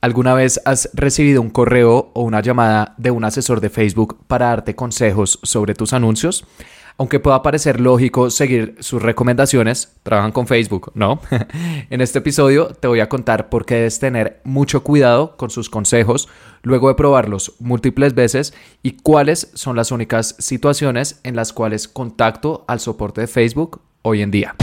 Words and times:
¿Alguna 0.00 0.32
vez 0.34 0.60
has 0.64 0.90
recibido 0.94 1.42
un 1.42 1.50
correo 1.50 2.12
o 2.14 2.22
una 2.22 2.40
llamada 2.40 2.94
de 2.98 3.10
un 3.10 3.24
asesor 3.24 3.60
de 3.60 3.68
Facebook 3.68 4.16
para 4.28 4.46
darte 4.46 4.76
consejos 4.76 5.40
sobre 5.42 5.74
tus 5.74 5.92
anuncios? 5.92 6.46
Aunque 6.98 7.18
pueda 7.18 7.42
parecer 7.42 7.80
lógico 7.80 8.30
seguir 8.30 8.76
sus 8.78 9.02
recomendaciones, 9.02 9.96
trabajan 10.04 10.30
con 10.30 10.46
Facebook, 10.46 10.92
¿no? 10.94 11.20
en 11.90 12.00
este 12.00 12.20
episodio 12.20 12.68
te 12.68 12.86
voy 12.86 13.00
a 13.00 13.08
contar 13.08 13.48
por 13.48 13.66
qué 13.66 13.74
debes 13.74 13.98
tener 13.98 14.40
mucho 14.44 14.84
cuidado 14.84 15.36
con 15.36 15.50
sus 15.50 15.68
consejos 15.68 16.28
luego 16.62 16.88
de 16.88 16.94
probarlos 16.94 17.54
múltiples 17.58 18.14
veces 18.14 18.54
y 18.84 18.98
cuáles 18.98 19.50
son 19.54 19.74
las 19.74 19.90
únicas 19.90 20.36
situaciones 20.38 21.18
en 21.24 21.34
las 21.34 21.52
cuales 21.52 21.88
contacto 21.88 22.64
al 22.68 22.78
soporte 22.78 23.22
de 23.22 23.26
Facebook 23.26 23.80
hoy 24.02 24.22
en 24.22 24.30
día. 24.30 24.54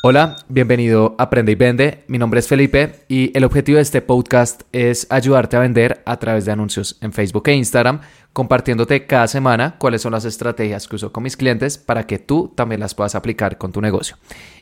Hola, 0.00 0.36
bienvenido 0.48 1.16
a 1.18 1.24
Aprende 1.24 1.50
y 1.50 1.54
Vende. 1.56 2.04
Mi 2.06 2.18
nombre 2.18 2.38
es 2.38 2.46
Felipe 2.46 3.00
y 3.08 3.36
el 3.36 3.42
objetivo 3.42 3.76
de 3.76 3.82
este 3.82 4.00
podcast 4.00 4.62
es 4.70 5.08
ayudarte 5.10 5.56
a 5.56 5.60
vender 5.60 6.02
a 6.06 6.18
través 6.18 6.44
de 6.44 6.52
anuncios 6.52 6.96
en 7.00 7.12
Facebook 7.12 7.48
e 7.48 7.54
Instagram, 7.54 8.02
compartiéndote 8.32 9.06
cada 9.06 9.26
semana 9.26 9.74
cuáles 9.76 10.02
son 10.02 10.12
las 10.12 10.24
estrategias 10.24 10.86
que 10.86 10.94
uso 10.94 11.12
con 11.12 11.24
mis 11.24 11.36
clientes 11.36 11.78
para 11.78 12.06
que 12.06 12.20
tú 12.20 12.52
también 12.54 12.80
las 12.80 12.94
puedas 12.94 13.16
aplicar 13.16 13.58
con 13.58 13.72
tu 13.72 13.80
negocio. 13.80 14.16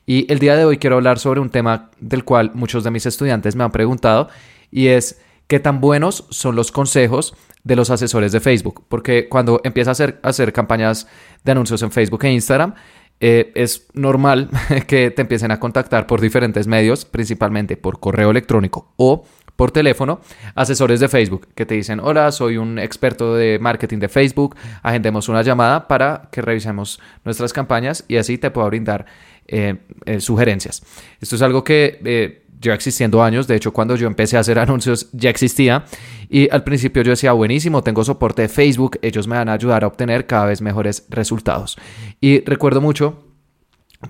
Y 0.06 0.30
el 0.32 0.38
día 0.38 0.56
de 0.56 0.64
hoy 0.64 0.78
quiero 0.78 0.96
hablar 0.96 1.18
sobre 1.18 1.40
un 1.40 1.50
tema 1.50 1.90
del 2.00 2.24
cual 2.24 2.52
muchos 2.54 2.82
de 2.82 2.90
mis 2.90 3.04
estudiantes 3.04 3.56
me 3.56 3.64
han 3.64 3.72
preguntado 3.72 4.30
y 4.70 4.86
es 4.86 5.20
qué 5.48 5.60
tan 5.60 5.82
buenos 5.82 6.24
son 6.30 6.56
los 6.56 6.72
consejos 6.72 7.34
de 7.62 7.76
los 7.76 7.90
asesores 7.90 8.32
de 8.32 8.40
Facebook. 8.40 8.84
Porque 8.88 9.28
cuando 9.28 9.60
empiezas 9.64 9.88
a 10.00 10.04
hacer, 10.04 10.20
a 10.22 10.28
hacer 10.28 10.52
campañas 10.54 11.08
de 11.44 11.52
anuncios 11.52 11.82
en 11.82 11.90
Facebook 11.90 12.24
e 12.24 12.32
Instagram, 12.32 12.74
eh, 13.20 13.52
es 13.54 13.86
normal 13.94 14.50
que 14.86 15.10
te 15.10 15.22
empiecen 15.22 15.50
a 15.50 15.60
contactar 15.60 16.06
por 16.06 16.20
diferentes 16.20 16.66
medios, 16.66 17.04
principalmente 17.04 17.76
por 17.76 18.00
correo 18.00 18.30
electrónico 18.30 18.92
o 18.96 19.24
por 19.56 19.70
teléfono, 19.70 20.20
asesores 20.54 21.00
de 21.00 21.08
Facebook 21.08 21.48
que 21.54 21.64
te 21.64 21.74
dicen, 21.74 21.98
hola, 22.00 22.30
soy 22.30 22.58
un 22.58 22.78
experto 22.78 23.34
de 23.34 23.58
marketing 23.58 23.98
de 23.98 24.08
Facebook, 24.08 24.54
agendemos 24.82 25.30
una 25.30 25.40
llamada 25.40 25.88
para 25.88 26.28
que 26.30 26.42
revisemos 26.42 27.00
nuestras 27.24 27.54
campañas 27.54 28.04
y 28.06 28.16
así 28.16 28.36
te 28.36 28.50
puedo 28.50 28.66
brindar 28.66 29.06
eh, 29.48 29.76
eh, 30.04 30.20
sugerencias. 30.20 30.82
Esto 31.20 31.36
es 31.36 31.42
algo 31.42 31.64
que 31.64 32.44
lleva 32.60 32.74
existiendo 32.74 33.22
años. 33.22 33.46
De 33.46 33.56
hecho, 33.56 33.72
cuando 33.72 33.96
yo 33.96 34.06
empecé 34.06 34.36
a 34.36 34.40
hacer 34.40 34.58
anuncios 34.60 35.08
ya 35.12 35.30
existía. 35.30 35.84
Y 36.28 36.50
al 36.50 36.64
principio 36.64 37.02
yo 37.02 37.10
decía, 37.10 37.32
buenísimo, 37.32 37.82
tengo 37.82 38.04
soporte 38.04 38.42
de 38.42 38.48
Facebook, 38.48 38.98
ellos 39.02 39.26
me 39.28 39.36
van 39.36 39.48
a 39.48 39.52
ayudar 39.52 39.84
a 39.84 39.86
obtener 39.86 40.26
cada 40.26 40.46
vez 40.46 40.60
mejores 40.60 41.06
resultados. 41.08 41.76
Y 42.20 42.44
recuerdo 42.44 42.80
mucho 42.80 43.22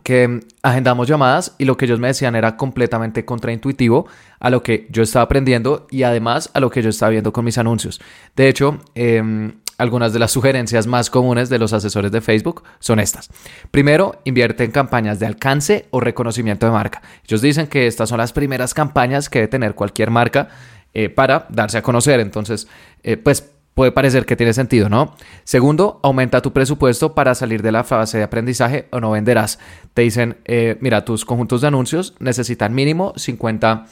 que 0.02 0.41
agendamos 0.62 1.06
llamadas 1.06 1.55
y 1.58 1.64
lo 1.64 1.77
que 1.77 1.84
ellos 1.84 2.00
me 2.00 2.08
decían 2.08 2.34
era 2.34 2.56
completamente 2.56 3.24
contraintuitivo 3.24 4.06
a 4.41 4.50
lo 4.50 4.62
que 4.62 4.86
yo 4.91 5.02
estaba 5.02 5.24
aprendiendo 5.24 5.86
y 5.91 6.02
además 6.02 6.50
a 6.55 6.61
lo 6.61 6.70
que 6.70 6.83
yo 6.83 6.91
estaba 6.91 7.11
viendo 7.11 7.33
con 7.33 7.44
mis 7.44 7.58
anuncios. 7.58 8.00
De 8.34 8.48
hecho, 8.48 8.78
eh, 8.94 9.52
algunas 9.78 10.12
de 10.12 10.19
las 10.19 10.32
sugerencias 10.32 10.86
más 10.86 11.10
comunes 11.10 11.48
de 11.48 11.58
los 11.58 11.72
asesores 11.72 12.12
de 12.12 12.20
Facebook 12.20 12.62
son 12.78 13.00
estas. 13.00 13.30
Primero, 13.70 14.20
invierte 14.24 14.64
en 14.64 14.70
campañas 14.70 15.18
de 15.18 15.27
alcance 15.27 15.86
o 15.91 16.00
reconocimiento 16.00 16.66
de 16.66 16.72
marca. 16.72 17.02
Ellos 17.24 17.42
dicen 17.42 17.66
que 17.66 17.86
estas 17.86 18.08
son 18.08 18.18
las 18.18 18.33
primeras 18.33 18.74
campañas 18.74 19.28
que 19.28 19.41
debe 19.41 19.48
tener 19.48 19.74
cualquier 19.74 20.10
marca 20.10 20.48
eh, 20.94 21.08
para 21.08 21.46
darse 21.50 21.78
a 21.78 21.83
conocer. 21.83 22.20
Entonces, 22.20 22.68
eh, 23.02 23.16
pues 23.16 23.50
puede 23.77 23.92
parecer 23.92 24.24
que 24.24 24.36
tiene 24.36 24.55
sentido, 24.55 24.88
¿no? 24.88 25.14
Segundo, 25.44 26.00
aumenta 26.02 26.40
tu 26.40 26.55
presupuesto 26.55 27.14
para 27.14 27.34
salir 27.34 27.61
de 27.61 27.72
la 27.72 27.84
fase 27.84 28.16
de 28.16 28.24
aprendizaje 28.24 28.88
o 28.90 29.00
no 29.00 29.11
venderás. 29.11 29.58
Te 29.92 30.00
dicen, 30.00 30.38
eh, 30.46 30.78
mira, 30.80 31.05
tus 31.05 31.27
conjuntos 31.27 31.61
de 31.61 31.66
anuncios 31.66 32.14
necesitan 32.18 32.74
mínimo 32.74 33.12
50 33.16 33.84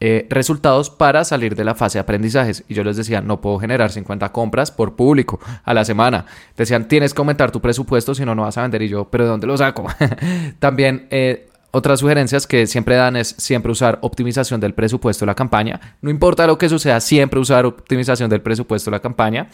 eh, 0.00 0.26
resultados 0.30 0.88
para 0.90 1.24
salir 1.24 1.54
de 1.54 1.64
la 1.64 1.74
fase 1.74 1.98
de 1.98 2.00
aprendizajes. 2.00 2.64
Y 2.68 2.74
yo 2.74 2.82
les 2.82 2.96
decía, 2.96 3.20
no 3.20 3.40
puedo 3.40 3.58
generar 3.58 3.92
50 3.92 4.32
compras 4.32 4.70
por 4.70 4.96
público 4.96 5.38
a 5.62 5.74
la 5.74 5.84
semana. 5.84 6.26
Decían, 6.56 6.88
tienes 6.88 7.12
que 7.12 7.20
aumentar 7.20 7.50
tu 7.50 7.60
presupuesto, 7.60 8.14
si 8.14 8.24
no, 8.24 8.34
no 8.34 8.42
vas 8.42 8.56
a 8.56 8.62
vender. 8.62 8.82
Y 8.82 8.88
yo, 8.88 9.10
¿pero 9.10 9.24
de 9.24 9.30
dónde 9.30 9.46
lo 9.46 9.56
saco? 9.56 9.86
También... 10.58 11.06
Eh, 11.10 11.46
otras 11.72 12.00
sugerencias 12.00 12.48
que 12.48 12.66
siempre 12.66 12.96
dan 12.96 13.14
es 13.14 13.28
siempre 13.38 13.70
usar 13.70 14.00
optimización 14.02 14.58
del 14.58 14.74
presupuesto 14.74 15.24
de 15.24 15.28
la 15.28 15.36
campaña. 15.36 15.80
No 16.02 16.10
importa 16.10 16.44
lo 16.48 16.58
que 16.58 16.68
suceda, 16.68 16.98
siempre 16.98 17.38
usar 17.38 17.64
optimización 17.64 18.28
del 18.28 18.42
presupuesto 18.42 18.90
de 18.90 18.96
la 18.96 19.00
campaña 19.00 19.48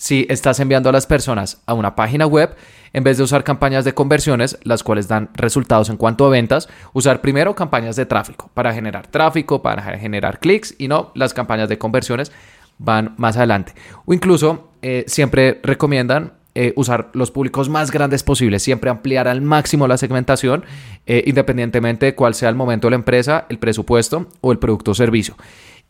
si 0.00 0.24
estás 0.30 0.58
enviando 0.60 0.88
a 0.88 0.92
las 0.92 1.06
personas 1.06 1.60
a 1.66 1.74
una 1.74 1.94
página 1.94 2.26
web, 2.26 2.56
en 2.94 3.04
vez 3.04 3.18
de 3.18 3.22
usar 3.22 3.44
campañas 3.44 3.84
de 3.84 3.92
conversiones, 3.92 4.58
las 4.62 4.82
cuales 4.82 5.08
dan 5.08 5.28
resultados 5.34 5.90
en 5.90 5.98
cuanto 5.98 6.24
a 6.24 6.30
ventas, 6.30 6.70
usar 6.94 7.20
primero 7.20 7.54
campañas 7.54 7.96
de 7.96 8.06
tráfico 8.06 8.50
para 8.54 8.72
generar 8.72 9.08
tráfico, 9.08 9.60
para 9.60 9.98
generar 9.98 10.40
clics 10.40 10.74
y 10.78 10.88
no 10.88 11.12
las 11.14 11.34
campañas 11.34 11.68
de 11.68 11.76
conversiones 11.76 12.32
van 12.78 13.12
más 13.18 13.36
adelante. 13.36 13.74
O 14.06 14.14
incluso 14.14 14.70
eh, 14.80 15.04
siempre 15.06 15.60
recomiendan 15.62 16.32
eh, 16.54 16.72
usar 16.76 17.10
los 17.12 17.30
públicos 17.30 17.68
más 17.68 17.90
grandes 17.90 18.22
posibles, 18.22 18.62
siempre 18.62 18.88
ampliar 18.88 19.28
al 19.28 19.42
máximo 19.42 19.86
la 19.86 19.98
segmentación, 19.98 20.64
eh, 21.04 21.24
independientemente 21.26 22.06
de 22.06 22.14
cuál 22.14 22.34
sea 22.34 22.48
el 22.48 22.54
momento 22.54 22.86
de 22.86 22.92
la 22.92 22.96
empresa, 22.96 23.44
el 23.50 23.58
presupuesto 23.58 24.28
o 24.40 24.50
el 24.50 24.58
producto 24.58 24.92
o 24.92 24.94
servicio. 24.94 25.36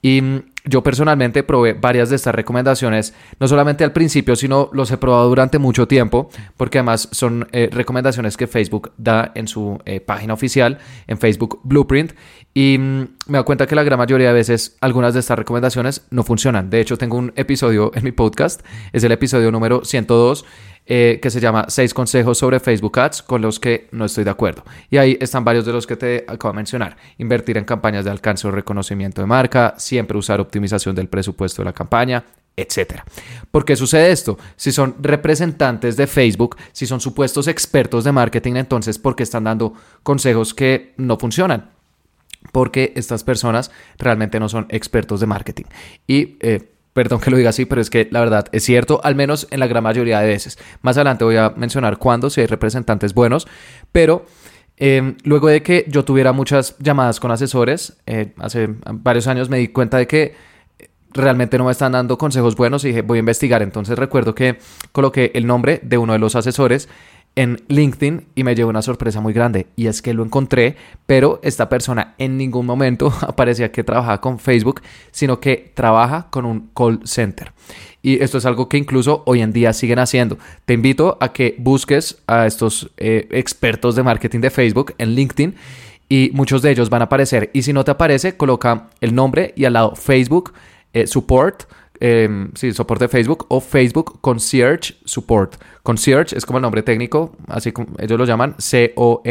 Y 0.03 0.23
mm, 0.23 0.43
yo 0.65 0.83
personalmente 0.83 1.43
probé 1.43 1.75
varias 1.75 2.11
de 2.11 2.17
estas 2.17 2.35
recomendaciones, 2.35 3.15
no 3.39 3.49
solamente 3.49 3.85
al 3.85 3.93
principio, 3.93 4.37
sino 4.37 4.71
los 4.73 4.91
he 4.91 4.99
probado 4.99 5.29
durante 5.29 5.59
mucho 5.59 5.89
tiempo, 5.89 6.31
porque 6.57 6.79
además 6.79 7.09
son 7.13 7.49
eh, 7.53 7.69
recomendaciones 7.73 8.37
que 8.37 8.47
Facebook 8.47 8.93
da 8.99 9.33
en 9.35 9.49
su 9.49 9.79
eh, 9.85 10.01
página 10.01 10.35
oficial, 10.35 10.79
en 11.07 11.19
Facebook 11.19 11.61
Blueprint, 11.65 12.13
y 12.53 12.77
mm, 12.79 13.09
me 13.29 13.39
doy 13.39 13.45
cuenta 13.45 13.67
que 13.67 13.75
la 13.75 13.83
gran 13.83 13.99
mayoría 13.99 14.29
de 14.29 14.35
veces 14.35 14.77
algunas 14.81 15.15
de 15.15 15.21
estas 15.21 15.39
recomendaciones 15.39 16.07
no 16.11 16.25
funcionan. 16.25 16.69
De 16.69 16.81
hecho, 16.81 16.99
tengo 16.99 17.17
un 17.17 17.33
episodio 17.37 17.93
en 17.95 18.05
mi 18.05 18.13
podcast, 18.13 18.61
es 18.93 19.05
el 19.05 19.13
episodio 19.13 19.51
número 19.51 19.85
102 19.85 20.45
eh, 20.87 21.19
que 21.23 21.31
se 21.31 21.41
llama 21.41 21.67
Seis 21.69 21.95
consejos 21.95 22.39
sobre 22.39 22.59
Facebook 22.59 22.99
Ads 22.99 23.23
con 23.23 23.43
los 23.43 23.61
que 23.61 23.89
no 23.93 24.05
estoy 24.05 24.25
de 24.25 24.31
acuerdo. 24.31 24.65
Y 24.91 24.97
ahí 24.97 25.17
están 25.21 25.45
varios 25.45 25.65
de 25.65 25.73
los 25.73 25.87
que 25.87 25.97
te 25.97 26.25
acabo 26.27 26.53
de 26.53 26.57
mencionar. 26.57 26.97
Invertir 27.19 27.59
en 27.59 27.65
campañas 27.65 28.05
de 28.05 28.11
alcance 28.11 28.49
o 28.49 28.51
reconocimiento 28.51 29.21
de 29.21 29.27
marca, 29.27 29.75
siempre 29.79 30.19
usar 30.19 30.41
optimización 30.41 30.95
del 30.95 31.09
presupuesto 31.09 31.63
de 31.63 31.67
la 31.67 31.73
campaña, 31.73 32.25
etcétera. 32.57 33.05
¿Por 33.51 33.65
qué 33.65 33.77
sucede 33.77 34.11
esto? 34.11 34.39
Si 34.57 34.73
son 34.73 34.97
representantes 35.01 35.97
de 35.97 36.07
Facebook, 36.07 36.57
si 36.73 36.87
son 36.87 37.01
supuestos 37.01 37.49
expertos 37.49 38.05
de 38.05 38.13
marketing, 38.13 38.55
entonces 38.57 38.99
¿por 38.99 39.17
qué 39.17 39.23
están 39.23 39.45
dando 39.45 39.75
consejos 40.03 40.55
que 40.55 40.95
no 40.97 41.19
funcionan? 41.19 41.71
Porque 42.53 42.93
estas 42.97 43.23
personas 43.23 43.71
realmente 43.99 44.41
no 44.41 44.49
son 44.49 44.67
expertos 44.71 45.21
de 45.21 45.27
marketing. 45.27 45.65
Y 46.07 46.37
eh, 46.41 46.71
Perdón 46.93 47.21
que 47.21 47.31
lo 47.31 47.37
diga 47.37 47.51
así, 47.51 47.67
pero 47.67 47.81
es 47.81 47.89
que 47.89 48.09
la 48.11 48.21
verdad 48.21 48.47
es 48.53 48.65
cierto, 48.65 49.01
al 49.05 49.15
menos 49.15 49.47
en 49.51 49.61
la 49.61 49.67
gran 49.67 49.83
mayoría 49.83 50.21
de 50.21 50.27
veces. 50.27 50.59
Más 50.83 50.97
adelante 50.97 51.25
voy 51.25 51.37
a 51.37 51.51
mencionar 51.51 51.99
cuándo, 51.99 52.31
si 52.31 52.41
hay 52.41 52.47
representantes 52.47 53.15
buenos, 53.15 53.47
pero 53.93 54.27
em, 54.77 55.17
luego 55.23 55.49
de 55.49 55.63
que 55.63 55.85
yo 55.89 56.05
tuviera 56.05 56.33
muchas 56.33 56.77
llamadas 56.79 57.21
con 57.21 57.31
asesores, 57.31 57.97
eh, 58.07 58.33
hace 58.39 58.69
varios 58.93 59.29
años 59.29 59.49
me 59.49 59.59
di 59.59 59.69
cuenta 59.69 59.99
de 59.99 60.07
que 60.07 60.35
realmente 61.13 61.59
no 61.59 61.65
me 61.65 61.73
están 61.73 61.93
dando 61.93 62.19
consejos 62.19 62.57
buenos 62.57 62.85
y 62.85 62.89
dije, 62.89 63.03
voy 63.03 63.19
a 63.19 63.21
investigar. 63.21 63.63
Entonces 63.63 63.99
recuerdo 63.99 64.35
que 64.35 64.59
coloqué 64.93 65.33
el 65.35 65.47
nombre 65.47 65.81
de 65.83 65.99
uno 65.99 66.13
de 66.13 66.19
los 66.19 66.37
asesores 66.37 66.89
en 67.37 67.63
LinkedIn 67.69 68.27
y 68.35 68.45
me 68.45 68.55
llevó 68.55 68.71
una 68.71 68.83
sorpresa 68.83 69.21
muy 69.21 69.33
grande 69.33 69.69
y 69.77 69.87
es 69.87 70.03
que 70.03 70.15
lo 70.15 70.25
encontré, 70.25 70.77
pero 71.07 71.41
esta 71.43 71.69
persona 71.69 72.15
en 72.19 72.37
ningún 72.37 72.67
momento 72.67 73.13
aparecía 73.21 73.73
que 73.73 73.85
trabajaba 73.85 74.21
con 74.21 74.39
Facebook, 74.39 74.83
sino 75.11 75.41
que 75.41 75.73
trabaja 75.75 76.27
con 76.31 76.45
un 76.45 76.71
call 76.75 77.01
center. 77.05 77.53
Y 78.03 78.23
esto 78.23 78.39
es 78.39 78.47
algo 78.47 78.69
que 78.69 78.79
incluso 78.79 79.23
hoy 79.27 79.43
en 79.43 79.53
día 79.53 79.73
siguen 79.73 79.99
haciendo. 79.99 80.39
Te 80.65 80.75
invito 80.75 81.19
a 81.21 81.33
que 81.33 81.55
busques 81.59 82.23
a 82.27 82.47
estos 82.47 82.91
eh, 82.97 83.29
expertos 83.31 83.95
de 83.95 84.03
marketing 84.03 84.41
de 84.41 84.51
Facebook 84.51 84.95
en 84.99 85.11
LinkedIn 85.11 85.55
y 86.09 86.31
muchos 86.33 86.63
de 86.63 86.71
ellos 86.71 86.91
van 86.91 87.03
a 87.03 87.05
aparecer. 87.05 87.51
Y 87.53 87.63
si 87.63 87.73
no 87.73 87.85
te 87.85 87.91
aparece, 87.91 88.37
coloca 88.37 88.89
el 89.01 89.15
nombre 89.15 89.53
y 89.57 89.67
al 89.67 89.75
lado 89.75 89.95
Facebook 89.95 90.55
eh, 90.93 91.07
Support 91.07 91.65
eh, 92.01 92.49
sí, 92.55 92.73
soporte 92.73 93.09
Facebook 93.09 93.47
o 93.49 93.61
Facebook 93.61 94.21
Concierge 94.21 94.95
Support. 95.05 95.57
Concierge 95.83 96.37
es 96.37 96.47
como 96.47 96.59
el 96.59 96.63
nombre 96.63 96.83
técnico, 96.83 97.37
así 97.47 97.73
como 97.73 97.89
ellos 97.99 98.19
lo 98.19 98.25
llaman, 98.25 98.55
C-O-N-C-I-E-R-G-E, 98.59 99.25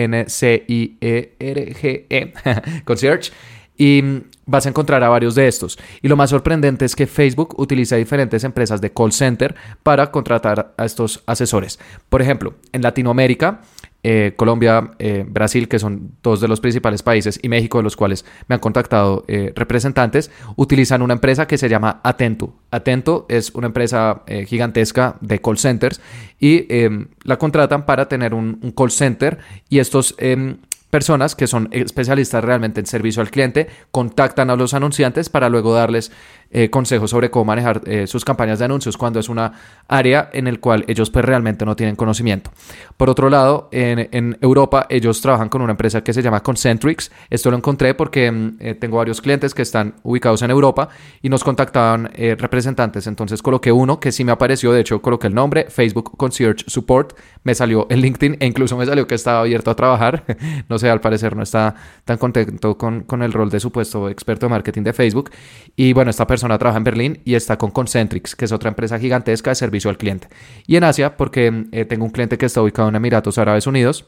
-E, 2.09 2.83
Concierge. 2.85 3.31
Y 3.75 4.03
vas 4.45 4.65
a 4.65 4.69
encontrar 4.69 5.03
a 5.03 5.09
varios 5.09 5.35
de 5.35 5.47
estos. 5.47 5.79
Y 6.01 6.09
lo 6.09 6.17
más 6.17 6.29
sorprendente 6.31 6.83
es 6.83 6.95
que 6.95 7.07
Facebook 7.07 7.55
utiliza 7.57 7.95
diferentes 7.95 8.43
empresas 8.43 8.81
de 8.81 8.91
call 8.91 9.13
center 9.13 9.55
para 9.83 10.11
contratar 10.11 10.73
a 10.77 10.85
estos 10.85 11.23
asesores. 11.25 11.79
Por 12.09 12.21
ejemplo, 12.21 12.55
en 12.73 12.81
Latinoamérica 12.81 13.61
eh, 14.01 14.33
Colombia, 14.37 14.91
eh, 14.99 15.25
Brasil, 15.27 15.67
que 15.67 15.77
son 15.77 16.13
dos 16.23 16.39
de 16.39 16.47
los 16.47 16.61
principales 16.61 17.03
países, 17.03 17.39
y 17.41 17.49
México, 17.49 17.79
de 17.79 17.83
los 17.83 17.97
cuales 17.97 18.25
me 18.47 18.55
han 18.55 18.61
contactado 18.61 19.25
eh, 19.27 19.51
representantes, 19.55 20.31
utilizan 20.55 21.01
una 21.01 21.13
empresa 21.13 21.47
que 21.47 21.57
se 21.57 21.67
llama 21.67 21.99
Atento. 22.03 22.53
Atento 22.71 23.25
es 23.29 23.51
una 23.55 23.67
empresa 23.67 24.23
gigantesca 24.47 25.17
de 25.21 25.41
call 25.41 25.57
centers 25.57 25.99
y 26.39 26.65
em, 26.69 27.07
la 27.23 27.37
contratan 27.37 27.85
para 27.85 28.07
tener 28.07 28.33
un, 28.33 28.59
un 28.61 28.71
call 28.71 28.91
center 28.91 29.39
y 29.69 29.79
estos 29.79 30.15
em, 30.17 30.57
personas 30.89 31.35
que 31.35 31.47
son 31.47 31.69
especialistas 31.71 32.43
realmente 32.43 32.79
en 32.79 32.85
servicio 32.85 33.21
al 33.21 33.31
cliente 33.31 33.67
contactan 33.91 34.49
a 34.49 34.55
los 34.55 34.73
anunciantes 34.73 35.29
para 35.29 35.49
luego 35.49 35.73
darles 35.73 36.11
eh, 36.51 36.71
consejos 36.71 37.11
sobre 37.11 37.29
cómo 37.29 37.45
manejar 37.45 37.83
eh, 37.85 38.07
sus 38.07 38.25
campañas 38.25 38.57
de 38.57 38.65
anuncios 38.65 38.97
cuando 38.97 39.19
es 39.19 39.29
una 39.29 39.53
área 39.87 40.31
en 40.33 40.47
el 40.47 40.59
cual 40.59 40.83
ellos 40.87 41.11
pues 41.11 41.23
realmente 41.23 41.63
no 41.63 41.75
tienen 41.75 41.95
conocimiento. 41.95 42.49
Por 42.97 43.07
otro 43.07 43.29
lado, 43.29 43.69
en, 43.71 44.35
Europa 44.41 44.87
ellos 44.89 45.21
trabajan 45.21 45.47
con 45.47 45.61
una 45.61 45.71
empresa 45.71 46.03
que 46.03 46.11
se 46.11 46.23
llama 46.23 46.41
Concentrix. 46.41 47.11
Esto 47.29 47.51
lo 47.51 47.57
encontré 47.57 47.93
porque 47.93 48.31
mm, 48.31 48.57
eh, 48.59 48.73
tengo 48.73 48.97
varios 48.97 49.21
clientes 49.21 49.53
que 49.53 49.61
están 49.61 49.93
ubicados 50.01 50.41
en 50.41 50.49
Europa 50.49 50.89
y 51.21 51.29
nos 51.29 51.43
contactaban 51.43 52.09
representantes. 52.37 53.05
Entonces 53.05 53.43
coloqué 53.43 53.71
uno 53.71 53.99
que 53.99 54.11
sí 54.11 54.23
me 54.23 54.31
apareció, 54.31 54.71
de 54.71 54.81
hecho 54.81 55.03
coloqué 55.03 55.27
el 55.27 55.35
nombre, 55.35 55.67
Facebook 55.69 56.17
Concierge 56.17 56.63
Support, 56.65 57.15
me 57.43 57.53
salió 57.53 57.85
en 57.91 58.01
LinkedIn 58.01 58.37
e 58.39 58.47
incluso 58.47 58.75
me 58.75 58.87
salió 58.87 59.05
que 59.05 59.15
estaba 59.15 59.41
abierto 59.41 59.69
a 59.69 59.75
trabajar. 59.75 60.23
no 60.69 60.79
sé, 60.79 60.89
al 60.89 60.99
parecer 60.99 61.35
no 61.35 61.43
está 61.43 61.75
tan 62.05 62.17
contento 62.17 62.75
con, 62.75 63.03
con 63.03 63.21
el 63.21 63.33
rol 63.33 63.51
de 63.51 63.59
supuesto 63.59 64.09
experto 64.09 64.47
de 64.47 64.49
marketing 64.49 64.81
de 64.81 64.93
Facebook. 64.93 65.29
Y 65.75 65.93
bueno, 65.93 66.09
esta 66.09 66.25
persona 66.25 66.38
persona 66.39 66.57
trabaja 66.57 66.77
en 66.77 66.83
Berlín 66.85 67.21
y 67.25 67.35
está 67.35 67.57
con 67.57 67.71
Concentrix, 67.71 68.33
que 68.33 68.45
es 68.45 68.51
otra 68.53 68.69
empresa 68.69 68.97
gigantesca 68.97 69.51
de 69.51 69.55
servicio 69.55 69.89
al 69.89 69.97
cliente. 69.97 70.29
Y 70.65 70.77
en 70.77 70.85
Asia, 70.85 71.17
porque 71.17 71.65
eh, 71.73 71.83
tengo 71.83 72.05
un 72.05 72.11
cliente 72.11 72.37
que 72.37 72.45
está 72.45 72.61
ubicado 72.61 72.87
en 72.87 72.95
Emiratos 72.95 73.37
Árabes 73.37 73.67
Unidos, 73.67 74.05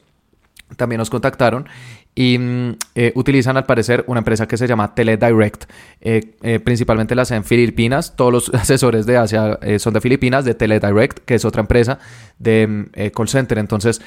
también 0.78 1.00
nos 1.00 1.10
contactaron 1.10 1.68
y 2.16 2.38
mm, 2.38 2.78
eh, 2.96 3.12
utilizan 3.16 3.58
al 3.58 3.66
parecer 3.66 4.06
una 4.08 4.20
empresa 4.20 4.48
que 4.48 4.56
se 4.56 4.66
llama 4.66 4.96
Teledirect. 4.96 5.66
Eh, 6.00 6.60
principalmente 6.64 7.16
la 7.16 7.24
hacen 7.24 7.38
en 7.38 7.44
Filipinas. 7.44 8.16
Todos 8.16 8.32
los 8.32 8.50
asesores 8.54 9.06
de 9.06 9.18
Asia 9.18 9.60
son 9.78 9.94
de 9.94 10.00
Filipinas, 10.00 10.46
de 10.46 10.54
Teledirect, 10.54 11.20
que 11.26 11.36
es 11.36 11.44
otra 11.44 11.60
empresa 11.60 12.00
de 12.40 12.68
mm, 12.68 13.10
call 13.14 13.28
center. 13.28 13.58
Entonces, 13.58 14.02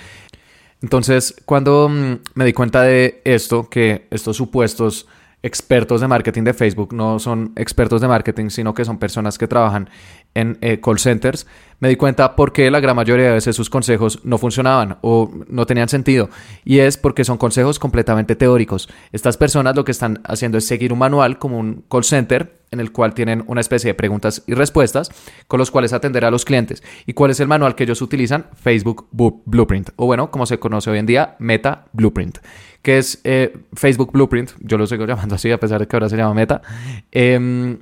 entonces, 0.80 1.34
cuando 1.44 1.90
mm, 1.90 2.14
me 2.34 2.44
di 2.46 2.54
cuenta 2.54 2.82
de 2.82 3.20
esto, 3.24 3.68
que 3.68 4.06
estos 4.10 4.38
supuestos 4.38 5.06
expertos 5.44 6.00
de 6.00 6.08
marketing 6.08 6.44
de 6.44 6.54
Facebook 6.54 6.94
no 6.94 7.18
son 7.18 7.52
expertos 7.56 8.00
de 8.00 8.08
marketing, 8.08 8.48
sino 8.48 8.72
que 8.72 8.86
son 8.86 8.98
personas 8.98 9.36
que 9.36 9.46
trabajan 9.46 9.90
en 10.32 10.56
eh, 10.62 10.80
call 10.80 10.98
centers, 10.98 11.46
me 11.80 11.88
di 11.88 11.96
cuenta 11.96 12.36
por 12.36 12.52
qué 12.52 12.70
la 12.70 12.80
gran 12.80 12.96
mayoría 12.96 13.26
de 13.26 13.32
veces 13.32 13.56
sus 13.56 13.70
consejos 13.70 14.20
no 14.24 14.38
funcionaban 14.38 14.98
o 15.02 15.30
no 15.48 15.66
tenían 15.66 15.88
sentido. 15.88 16.30
Y 16.64 16.78
es 16.78 16.96
porque 16.96 17.24
son 17.24 17.38
consejos 17.38 17.78
completamente 17.78 18.36
teóricos. 18.36 18.88
Estas 19.12 19.36
personas 19.36 19.76
lo 19.76 19.84
que 19.84 19.92
están 19.92 20.20
haciendo 20.24 20.58
es 20.58 20.66
seguir 20.66 20.92
un 20.92 20.98
manual 20.98 21.38
como 21.38 21.58
un 21.58 21.84
call 21.88 22.04
center 22.04 22.64
en 22.70 22.80
el 22.80 22.92
cual 22.92 23.14
tienen 23.14 23.44
una 23.46 23.60
especie 23.60 23.88
de 23.88 23.94
preguntas 23.94 24.42
y 24.46 24.54
respuestas 24.54 25.10
con 25.46 25.58
los 25.58 25.70
cuales 25.70 25.92
atender 25.92 26.24
a 26.24 26.30
los 26.30 26.44
clientes. 26.44 26.82
¿Y 27.06 27.12
cuál 27.12 27.30
es 27.30 27.40
el 27.40 27.48
manual 27.48 27.74
que 27.74 27.84
ellos 27.84 28.02
utilizan? 28.02 28.46
Facebook 28.54 29.06
Blueprint, 29.12 29.90
o 29.96 30.06
bueno, 30.06 30.30
como 30.30 30.44
se 30.44 30.58
conoce 30.58 30.90
hoy 30.90 30.98
en 30.98 31.06
día, 31.06 31.36
Meta 31.38 31.86
Blueprint, 31.92 32.38
que 32.82 32.98
es 32.98 33.20
eh, 33.24 33.56
Facebook 33.74 34.12
Blueprint, 34.12 34.52
yo 34.60 34.76
lo 34.76 34.86
sigo 34.86 35.06
llamando 35.06 35.36
así 35.36 35.50
a 35.52 35.60
pesar 35.60 35.80
de 35.80 35.86
que 35.86 35.96
ahora 35.96 36.08
se 36.08 36.16
llama 36.16 36.34
Meta. 36.34 36.62
Eh, 37.12 37.78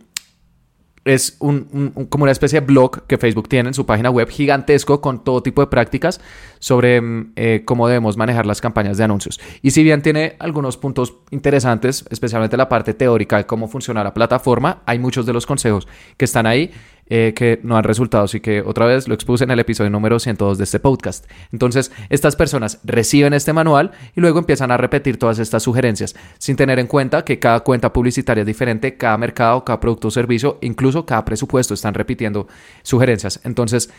es 1.05 1.37
un, 1.41 2.07
como 2.09 2.25
una 2.25 2.33
especie 2.33 2.61
de 2.61 2.67
blog 2.67 3.07
que 3.07 3.19
Facebook 3.19 3.49
tiene 3.49 3.69
en 3.69 3.75
su 3.75 3.87
página 3.87 4.11
web 4.11 4.29
gigantesco 4.29 5.01
con 5.01 5.25
todo 5.25 5.43
tipo 5.43 5.61
de 5.61 5.67
prácticas 5.67 6.21
sobre 6.59 7.01
mm, 7.01 7.33
eh, 7.37 7.63
cómo 7.65 7.89
debemos 7.89 8.17
manejar 8.17 8.47
las 8.47 8.61
campañas 8.61 8.99
de 8.99 9.05
anuncios. 9.05 9.41
Y 9.63 9.73
si 9.73 9.83
bien 9.83 10.03
tiene 10.03 10.37
algunos 10.39 10.77
puntos 10.77 11.15
interesantes, 11.31 12.05
especialmente 12.11 12.57
la 12.57 12.69
parte 12.69 12.95
teórica 12.95 13.37
de 13.37 13.47
cómo 13.47 13.69
funciona 13.69 14.05
la 14.05 14.15
plataforma, 14.15 14.83
hay 14.87 14.99
muchos 14.99 15.27
de 15.27 15.33
los 15.33 15.47
consejos 15.47 15.89
que 16.17 16.25
están 16.25 16.47
ahí 16.47 16.71
eh, 17.07 17.33
que 17.35 17.61
no 17.63 17.77
han 17.77 17.85
resultado. 17.85 18.25
Así 18.25 18.41
que 18.41 18.63
otra 18.63 18.87
vez 18.87 19.09
lo 19.09 19.15
expuse 19.15 19.45
en 19.45 19.51
el 19.51 19.59
episodio 19.59 19.91
número 19.91 20.19
102 20.19 20.59
de 20.59 20.65
este 20.65 20.81
podcast. 20.81 21.27
Entonces, 21.53 21.93
estas 22.09 22.37
personas 22.37 22.81
reciben 22.85 23.35
este 23.35 23.53
manual 23.53 23.91
y 24.17 24.21
luego 24.21 24.39
empiezan 24.39 24.71
a 24.71 24.77
repetir 24.77 25.19
todas 25.19 25.39
estas 25.39 25.63
sugerencias, 25.63 26.15
sin 26.39 26.57
tener 26.57 26.79
en 26.79 26.87
cuenta 26.87 27.25
que 27.25 27.39
cada 27.39 27.61
cuenta 27.61 27.93
publicitaria 27.93 28.43
es 28.43 28.47
diferente, 28.47 28.97
cada 28.97 29.19
mercado, 29.19 29.65
cada 29.65 29.81
producto 29.81 30.09
o 30.09 30.11
servicio, 30.11 30.59
incluso 30.63 31.05
cada 31.05 31.25
presupuesto 31.25 31.75
están 31.75 31.95
repitiendo 31.95 32.47
sugerencias. 32.83 33.41
Entonces, 33.45 33.91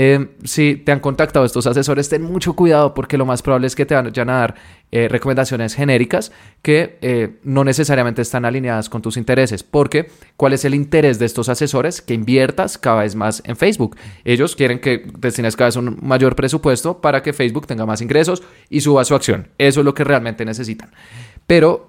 eh, 0.00 0.28
si 0.44 0.76
te 0.76 0.92
han 0.92 1.00
contactado 1.00 1.44
estos 1.44 1.66
asesores, 1.66 2.08
ten 2.08 2.22
mucho 2.22 2.52
cuidado 2.52 2.94
porque 2.94 3.18
lo 3.18 3.26
más 3.26 3.42
probable 3.42 3.66
es 3.66 3.74
que 3.74 3.84
te 3.84 3.96
vayan 3.96 4.30
a 4.30 4.38
dar 4.38 4.54
eh, 4.92 5.08
recomendaciones 5.08 5.74
genéricas 5.74 6.30
que 6.62 6.98
eh, 7.00 7.40
no 7.42 7.64
necesariamente 7.64 8.22
están 8.22 8.44
alineadas 8.44 8.88
con 8.88 9.02
tus 9.02 9.16
intereses. 9.16 9.64
Porque, 9.64 10.08
¿cuál 10.36 10.52
es 10.52 10.64
el 10.64 10.76
interés 10.76 11.18
de 11.18 11.26
estos 11.26 11.48
asesores? 11.48 12.00
Que 12.00 12.14
inviertas 12.14 12.78
cada 12.78 13.02
vez 13.02 13.16
más 13.16 13.42
en 13.44 13.56
Facebook. 13.56 13.96
Ellos 14.24 14.54
quieren 14.54 14.78
que 14.78 15.04
destines 15.18 15.56
cada 15.56 15.66
vez 15.66 15.74
un 15.74 15.98
mayor 16.00 16.36
presupuesto 16.36 17.00
para 17.00 17.20
que 17.20 17.32
Facebook 17.32 17.66
tenga 17.66 17.84
más 17.84 18.00
ingresos 18.00 18.44
y 18.70 18.82
suba 18.82 19.04
su 19.04 19.16
acción. 19.16 19.48
Eso 19.58 19.80
es 19.80 19.84
lo 19.84 19.94
que 19.94 20.04
realmente 20.04 20.44
necesitan. 20.44 20.92
Pero 21.48 21.84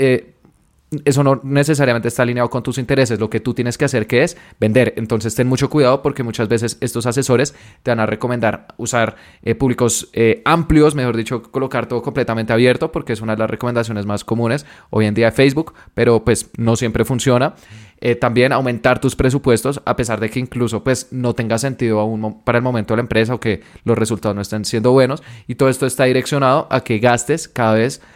eso 1.05 1.23
no 1.23 1.39
necesariamente 1.43 2.07
está 2.07 2.23
alineado 2.23 2.49
con 2.49 2.63
tus 2.63 2.77
intereses. 2.77 3.19
Lo 3.19 3.29
que 3.29 3.39
tú 3.39 3.53
tienes 3.53 3.77
que 3.77 3.85
hacer 3.85 4.07
es 4.09 4.37
vender. 4.59 4.93
Entonces 4.97 5.35
ten 5.35 5.47
mucho 5.47 5.69
cuidado 5.69 6.01
porque 6.01 6.23
muchas 6.23 6.47
veces 6.47 6.77
estos 6.81 7.05
asesores 7.05 7.53
te 7.83 7.91
van 7.91 7.99
a 7.99 8.05
recomendar 8.05 8.67
usar 8.77 9.15
eh, 9.43 9.55
públicos 9.55 10.09
eh, 10.13 10.41
amplios, 10.45 10.95
mejor 10.95 11.15
dicho, 11.15 11.43
colocar 11.43 11.87
todo 11.87 12.01
completamente 12.01 12.53
abierto 12.53 12.91
porque 12.91 13.13
es 13.13 13.21
una 13.21 13.35
de 13.35 13.39
las 13.39 13.49
recomendaciones 13.49 14.05
más 14.05 14.23
comunes 14.23 14.65
hoy 14.89 15.05
en 15.05 15.13
día 15.13 15.27
de 15.27 15.31
Facebook, 15.31 15.73
pero 15.93 16.23
pues 16.23 16.49
no 16.57 16.75
siempre 16.75 17.05
funciona. 17.05 17.55
Eh, 18.01 18.15
también 18.15 18.53
aumentar 18.53 18.99
tus 18.99 19.17
presupuestos 19.17 19.81
a 19.85 19.97
pesar 19.97 20.21
de 20.21 20.29
que 20.29 20.39
incluso 20.39 20.85
pues 20.85 21.09
no 21.11 21.35
tenga 21.35 21.57
sentido 21.57 21.99
aún 21.99 22.41
para 22.45 22.57
el 22.57 22.63
momento 22.63 22.93
de 22.93 22.97
la 22.97 23.01
empresa 23.01 23.33
o 23.33 23.41
que 23.41 23.61
los 23.83 23.97
resultados 23.97 24.33
no 24.33 24.41
estén 24.41 24.63
siendo 24.63 24.93
buenos 24.93 25.21
y 25.47 25.55
todo 25.55 25.67
esto 25.67 25.85
está 25.85 26.05
direccionado 26.05 26.67
a 26.71 26.79
que 26.79 26.99
gastes 26.99 27.49
cada 27.49 27.73
vez 27.73 28.01
más 28.01 28.09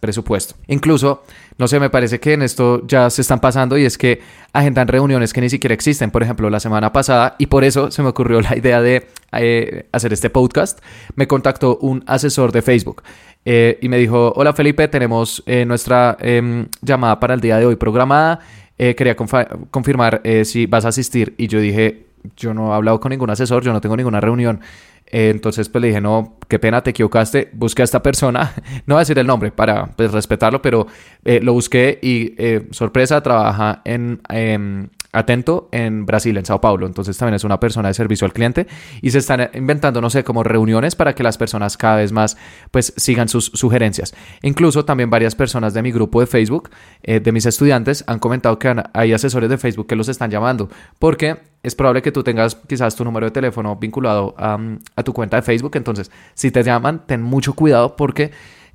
presupuesto. 0.00 0.54
Incluso, 0.66 1.22
no 1.58 1.68
sé, 1.68 1.78
me 1.78 1.90
parece 1.90 2.18
que 2.18 2.32
en 2.32 2.42
esto 2.42 2.86
ya 2.86 3.08
se 3.10 3.22
están 3.22 3.40
pasando 3.40 3.78
y 3.78 3.84
es 3.84 3.96
que 3.96 4.20
agendan 4.52 4.88
reuniones 4.88 5.32
que 5.32 5.40
ni 5.40 5.48
siquiera 5.48 5.74
existen. 5.74 6.10
Por 6.10 6.22
ejemplo, 6.22 6.50
la 6.50 6.60
semana 6.60 6.92
pasada, 6.92 7.36
y 7.38 7.46
por 7.46 7.64
eso 7.64 7.90
se 7.90 8.02
me 8.02 8.08
ocurrió 8.08 8.40
la 8.40 8.56
idea 8.56 8.80
de 8.80 9.06
eh, 9.32 9.86
hacer 9.92 10.12
este 10.12 10.30
podcast, 10.30 10.80
me 11.14 11.28
contactó 11.28 11.76
un 11.78 12.02
asesor 12.06 12.52
de 12.52 12.62
Facebook. 12.62 13.02
Eh, 13.44 13.78
y 13.80 13.88
me 13.88 13.98
dijo, 13.98 14.32
hola 14.36 14.52
Felipe, 14.52 14.88
tenemos 14.88 15.42
eh, 15.46 15.64
nuestra 15.64 16.16
em, 16.20 16.66
llamada 16.82 17.20
para 17.20 17.34
el 17.34 17.40
día 17.40 17.58
de 17.58 17.66
hoy 17.66 17.76
programada. 17.76 18.40
quería 18.76 19.14
confirmar 19.14 20.22
si 20.44 20.64
vas 20.64 20.86
a 20.86 20.88
asistir. 20.88 21.34
Y 21.36 21.48
yo 21.48 21.60
dije, 21.60 22.06
yo 22.36 22.54
no 22.54 22.72
he 22.72 22.74
hablado 22.74 22.98
con 22.98 23.10
ningún 23.10 23.28
asesor, 23.28 23.62
yo 23.62 23.72
no 23.72 23.80
tengo 23.80 23.96
ninguna 23.96 24.20
reunión. 24.20 24.60
Entonces 25.10 25.68
pues 25.68 25.82
le 25.82 25.88
dije, 25.88 26.00
no, 26.00 26.38
qué 26.48 26.58
pena, 26.58 26.82
te 26.82 26.90
equivocaste, 26.90 27.50
busqué 27.52 27.82
a 27.82 27.84
esta 27.84 28.02
persona, 28.02 28.54
no 28.86 28.94
voy 28.94 29.00
a 29.00 29.00
decir 29.00 29.18
el 29.18 29.26
nombre 29.26 29.50
para 29.50 29.86
pues, 29.86 30.12
respetarlo, 30.12 30.62
pero 30.62 30.86
eh, 31.24 31.40
lo 31.40 31.52
busqué 31.52 31.98
y 32.00 32.34
eh, 32.38 32.68
sorpresa, 32.70 33.22
trabaja 33.22 33.82
en 33.84 34.20
em, 34.28 34.88
Atento 35.12 35.68
en 35.72 36.06
Brasil, 36.06 36.36
en 36.36 36.44
Sao 36.44 36.60
Paulo. 36.60 36.86
Entonces 36.86 37.16
también 37.16 37.34
es 37.34 37.44
una 37.44 37.60
persona 37.60 37.88
de 37.88 37.94
servicio 37.94 38.24
al 38.24 38.32
cliente 38.32 38.66
y 39.02 39.10
se 39.10 39.18
están 39.18 39.50
inventando, 39.54 40.00
no 40.00 40.10
sé, 40.10 40.24
como 40.24 40.42
reuniones 40.42 40.94
para 40.94 41.14
que 41.14 41.22
las 41.22 41.38
personas 41.38 41.76
cada 41.76 41.96
vez 41.96 42.12
más 42.12 42.36
pues 42.70 42.92
sigan 42.96 43.28
sus 43.28 43.46
sugerencias. 43.46 44.14
Incluso 44.42 44.84
también 44.84 45.10
varias 45.10 45.34
personas 45.34 45.74
de 45.74 45.82
mi 45.82 45.92
grupo 45.92 46.20
de 46.20 46.26
Facebook, 46.26 46.70
de 47.02 47.32
mis 47.32 47.46
estudiantes, 47.46 48.04
han 48.06 48.18
comentado 48.18 48.58
que 48.58 48.74
hay 48.92 49.12
asesores 49.12 49.50
de 49.50 49.58
Facebook 49.58 49.86
que 49.86 49.96
los 49.96 50.08
están 50.08 50.30
llamando 50.30 50.68
porque 50.98 51.38
es 51.62 51.74
probable 51.74 52.02
que 52.02 52.12
tú 52.12 52.22
tengas 52.22 52.54
quizás 52.54 52.96
tu 52.96 53.04
número 53.04 53.26
de 53.26 53.32
teléfono 53.32 53.76
vinculado 53.76 54.34
a, 54.38 54.58
tu 55.04 55.12
cuenta 55.12 55.36
de 55.36 55.42
Facebook. 55.42 55.72
Entonces, 55.74 56.10
si 56.34 56.50
te 56.50 56.62
llaman, 56.62 57.06
ten 57.06 57.22
mucho 57.22 57.54
cuidado 57.54 57.96
porque 57.96 58.30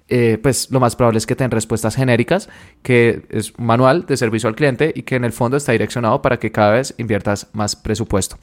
eh, 0.07 0.37
pues 0.41 0.69
lo 0.71 0.79
más 0.79 0.95
probable 0.95 1.17
es 1.17 1.25
que 1.25 1.35
tengan 1.35 1.51
respuestas 1.51 1.95
genéricas, 1.95 2.49
que 2.83 3.25
es 3.29 3.57
manual 3.59 4.05
de 4.05 4.17
servicio 4.17 4.49
al 4.49 4.55
cliente 4.55 4.93
y 4.95 5.03
que 5.03 5.15
en 5.15 5.25
el 5.25 5.31
fondo 5.31 5.57
está 5.57 5.71
direccionado 5.71 6.21
para 6.21 6.37
que 6.37 6.51
cada 6.51 6.71
vez 6.71 6.93
inviertas 6.97 7.47
más 7.53 7.75
presupuesto. 7.75 8.37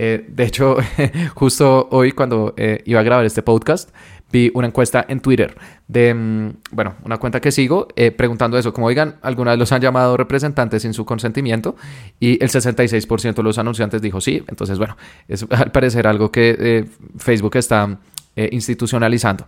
Eh, 0.00 0.24
de 0.28 0.44
hecho, 0.44 0.76
justo 1.34 1.88
hoy 1.90 2.12
cuando 2.12 2.54
eh, 2.56 2.82
iba 2.86 3.00
a 3.00 3.02
grabar 3.02 3.24
este 3.24 3.42
podcast, 3.42 3.90
vi 4.30 4.48
una 4.54 4.68
encuesta 4.68 5.04
en 5.08 5.18
Twitter 5.18 5.56
de, 5.88 6.14
mm, 6.14 6.50
bueno, 6.70 6.94
una 7.04 7.18
cuenta 7.18 7.40
que 7.40 7.50
sigo 7.50 7.88
eh, 7.96 8.12
preguntando 8.12 8.56
eso, 8.56 8.72
como 8.72 8.86
oigan, 8.86 9.16
alguna 9.22 9.50
vez 9.50 9.58
los 9.58 9.72
han 9.72 9.82
llamado 9.82 10.16
representantes 10.16 10.82
sin 10.82 10.94
su 10.94 11.04
consentimiento 11.04 11.74
y 12.20 12.42
el 12.42 12.48
66% 12.48 13.34
de 13.34 13.42
los 13.42 13.58
anunciantes 13.58 14.00
dijo 14.00 14.20
sí, 14.20 14.44
entonces 14.46 14.78
bueno, 14.78 14.96
es 15.26 15.44
al 15.50 15.72
parecer 15.72 16.06
algo 16.06 16.30
que 16.30 16.86
Facebook 17.18 17.56
está 17.56 17.98
eh, 18.38 18.48
institucionalizando. 18.52 19.44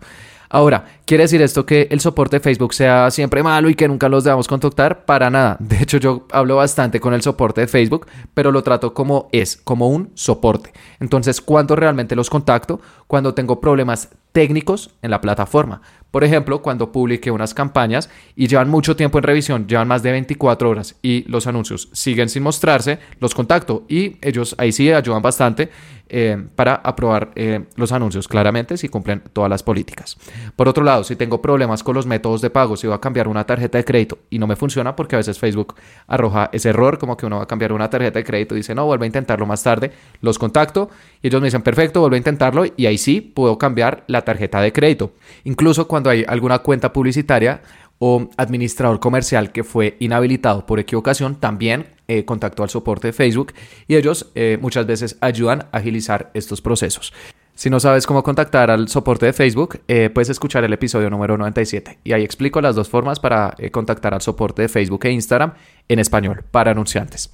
Ahora, 0.49 0.83
¿quiere 1.05 1.23
decir 1.23 1.41
esto 1.41 1.65
que 1.65 1.87
el 1.91 2.01
soporte 2.01 2.35
de 2.35 2.39
Facebook 2.41 2.73
sea 2.73 3.09
siempre 3.09 3.41
malo 3.41 3.69
y 3.69 3.75
que 3.75 3.87
nunca 3.87 4.09
los 4.09 4.25
debamos 4.25 4.49
contactar? 4.49 5.05
Para 5.05 5.29
nada. 5.29 5.55
De 5.59 5.81
hecho, 5.81 5.97
yo 5.97 6.27
hablo 6.29 6.57
bastante 6.57 6.99
con 6.99 7.13
el 7.13 7.21
soporte 7.21 7.61
de 7.61 7.67
Facebook, 7.67 8.05
pero 8.33 8.51
lo 8.51 8.61
trato 8.61 8.93
como 8.93 9.29
es, 9.31 9.55
como 9.63 9.87
un 9.87 10.11
soporte. 10.13 10.73
Entonces, 10.99 11.39
¿cuándo 11.39 11.77
realmente 11.77 12.17
los 12.17 12.29
contacto? 12.29 12.81
Cuando 13.07 13.33
tengo 13.33 13.61
problemas 13.61 14.09
técnicos 14.33 14.89
en 15.01 15.11
la 15.11 15.21
plataforma. 15.21 15.81
Por 16.11 16.23
ejemplo, 16.23 16.61
cuando 16.61 16.91
publiqué 16.91 17.31
unas 17.31 17.53
campañas 17.53 18.09
y 18.35 18.47
llevan 18.47 18.69
mucho 18.69 18.95
tiempo 18.95 19.17
en 19.17 19.23
revisión, 19.23 19.67
llevan 19.67 19.87
más 19.87 20.03
de 20.03 20.11
24 20.11 20.69
horas 20.69 20.95
y 21.01 21.23
los 21.29 21.47
anuncios 21.47 21.89
siguen 21.93 22.29
sin 22.29 22.43
mostrarse, 22.43 22.99
los 23.19 23.33
contacto 23.33 23.85
y 23.87 24.17
ellos 24.21 24.55
ahí 24.57 24.71
sí 24.71 24.91
ayudan 24.91 25.21
bastante 25.21 25.69
eh, 26.13 26.37
para 26.57 26.73
aprobar 26.75 27.31
eh, 27.35 27.63
los 27.77 27.93
anuncios 27.93 28.27
claramente 28.27 28.75
si 28.75 28.89
cumplen 28.89 29.23
todas 29.31 29.49
las 29.49 29.63
políticas. 29.63 30.17
Por 30.57 30.67
otro 30.67 30.83
lado, 30.83 31.05
si 31.05 31.15
tengo 31.15 31.41
problemas 31.41 31.83
con 31.83 31.95
los 31.95 32.05
métodos 32.05 32.41
de 32.41 32.49
pago, 32.49 32.75
si 32.75 32.85
voy 32.85 32.97
a 32.97 32.99
cambiar 32.99 33.29
una 33.29 33.45
tarjeta 33.45 33.77
de 33.77 33.85
crédito 33.85 34.19
y 34.29 34.37
no 34.37 34.45
me 34.45 34.57
funciona 34.57 34.93
porque 34.93 35.15
a 35.15 35.19
veces 35.19 35.39
Facebook 35.39 35.75
arroja 36.07 36.49
ese 36.51 36.67
error 36.67 36.97
como 36.97 37.15
que 37.15 37.25
uno 37.25 37.37
va 37.37 37.43
a 37.43 37.47
cambiar 37.47 37.71
una 37.71 37.89
tarjeta 37.89 38.19
de 38.19 38.25
crédito 38.25 38.55
y 38.55 38.57
dice 38.57 38.75
no, 38.75 38.85
vuelve 38.85 39.05
a 39.05 39.07
intentarlo 39.07 39.45
más 39.45 39.63
tarde, 39.63 39.93
los 40.19 40.37
contacto 40.37 40.89
y 41.21 41.27
ellos 41.27 41.39
me 41.39 41.47
dicen 41.47 41.61
perfecto, 41.61 42.01
vuelve 42.01 42.17
a 42.17 42.19
intentarlo 42.19 42.65
y 42.75 42.87
ahí 42.87 42.97
sí 42.97 43.21
puedo 43.21 43.57
cambiar 43.57 44.03
la 44.07 44.23
tarjeta 44.23 44.59
de 44.59 44.73
crédito. 44.73 45.13
Incluso 45.45 45.87
cuando 45.87 46.00
hay 46.09 46.25
alguna 46.27 46.59
cuenta 46.59 46.91
publicitaria 46.91 47.61
o 48.03 48.29
administrador 48.35 48.99
comercial 48.99 49.51
que 49.51 49.63
fue 49.63 49.95
inhabilitado 49.99 50.65
por 50.65 50.79
equivocación, 50.79 51.35
también 51.35 51.85
eh, 52.07 52.25
contactó 52.25 52.63
al 52.63 52.69
soporte 52.69 53.07
de 53.07 53.13
Facebook 53.13 53.53
y 53.87 53.95
ellos 53.95 54.31
eh, 54.33 54.57
muchas 54.59 54.87
veces 54.87 55.17
ayudan 55.21 55.67
a 55.71 55.77
agilizar 55.77 56.31
estos 56.33 56.61
procesos. 56.61 57.13
Si 57.53 57.69
no 57.69 57.79
sabes 57.79 58.07
cómo 58.07 58.23
contactar 58.23 58.71
al 58.71 58.87
soporte 58.87 59.27
de 59.27 59.33
Facebook, 59.33 59.81
eh, 59.87 60.09
puedes 60.09 60.29
escuchar 60.29 60.63
el 60.63 60.73
episodio 60.73 61.11
número 61.11 61.37
97 61.37 61.99
y 62.03 62.13
ahí 62.13 62.23
explico 62.23 62.59
las 62.59 62.75
dos 62.75 62.89
formas 62.89 63.19
para 63.19 63.55
contactar 63.71 64.15
al 64.15 64.21
soporte 64.21 64.63
de 64.63 64.67
Facebook 64.67 65.05
e 65.05 65.11
Instagram 65.11 65.53
en 65.87 65.99
español 65.99 66.43
para 66.49 66.71
anunciantes. 66.71 67.31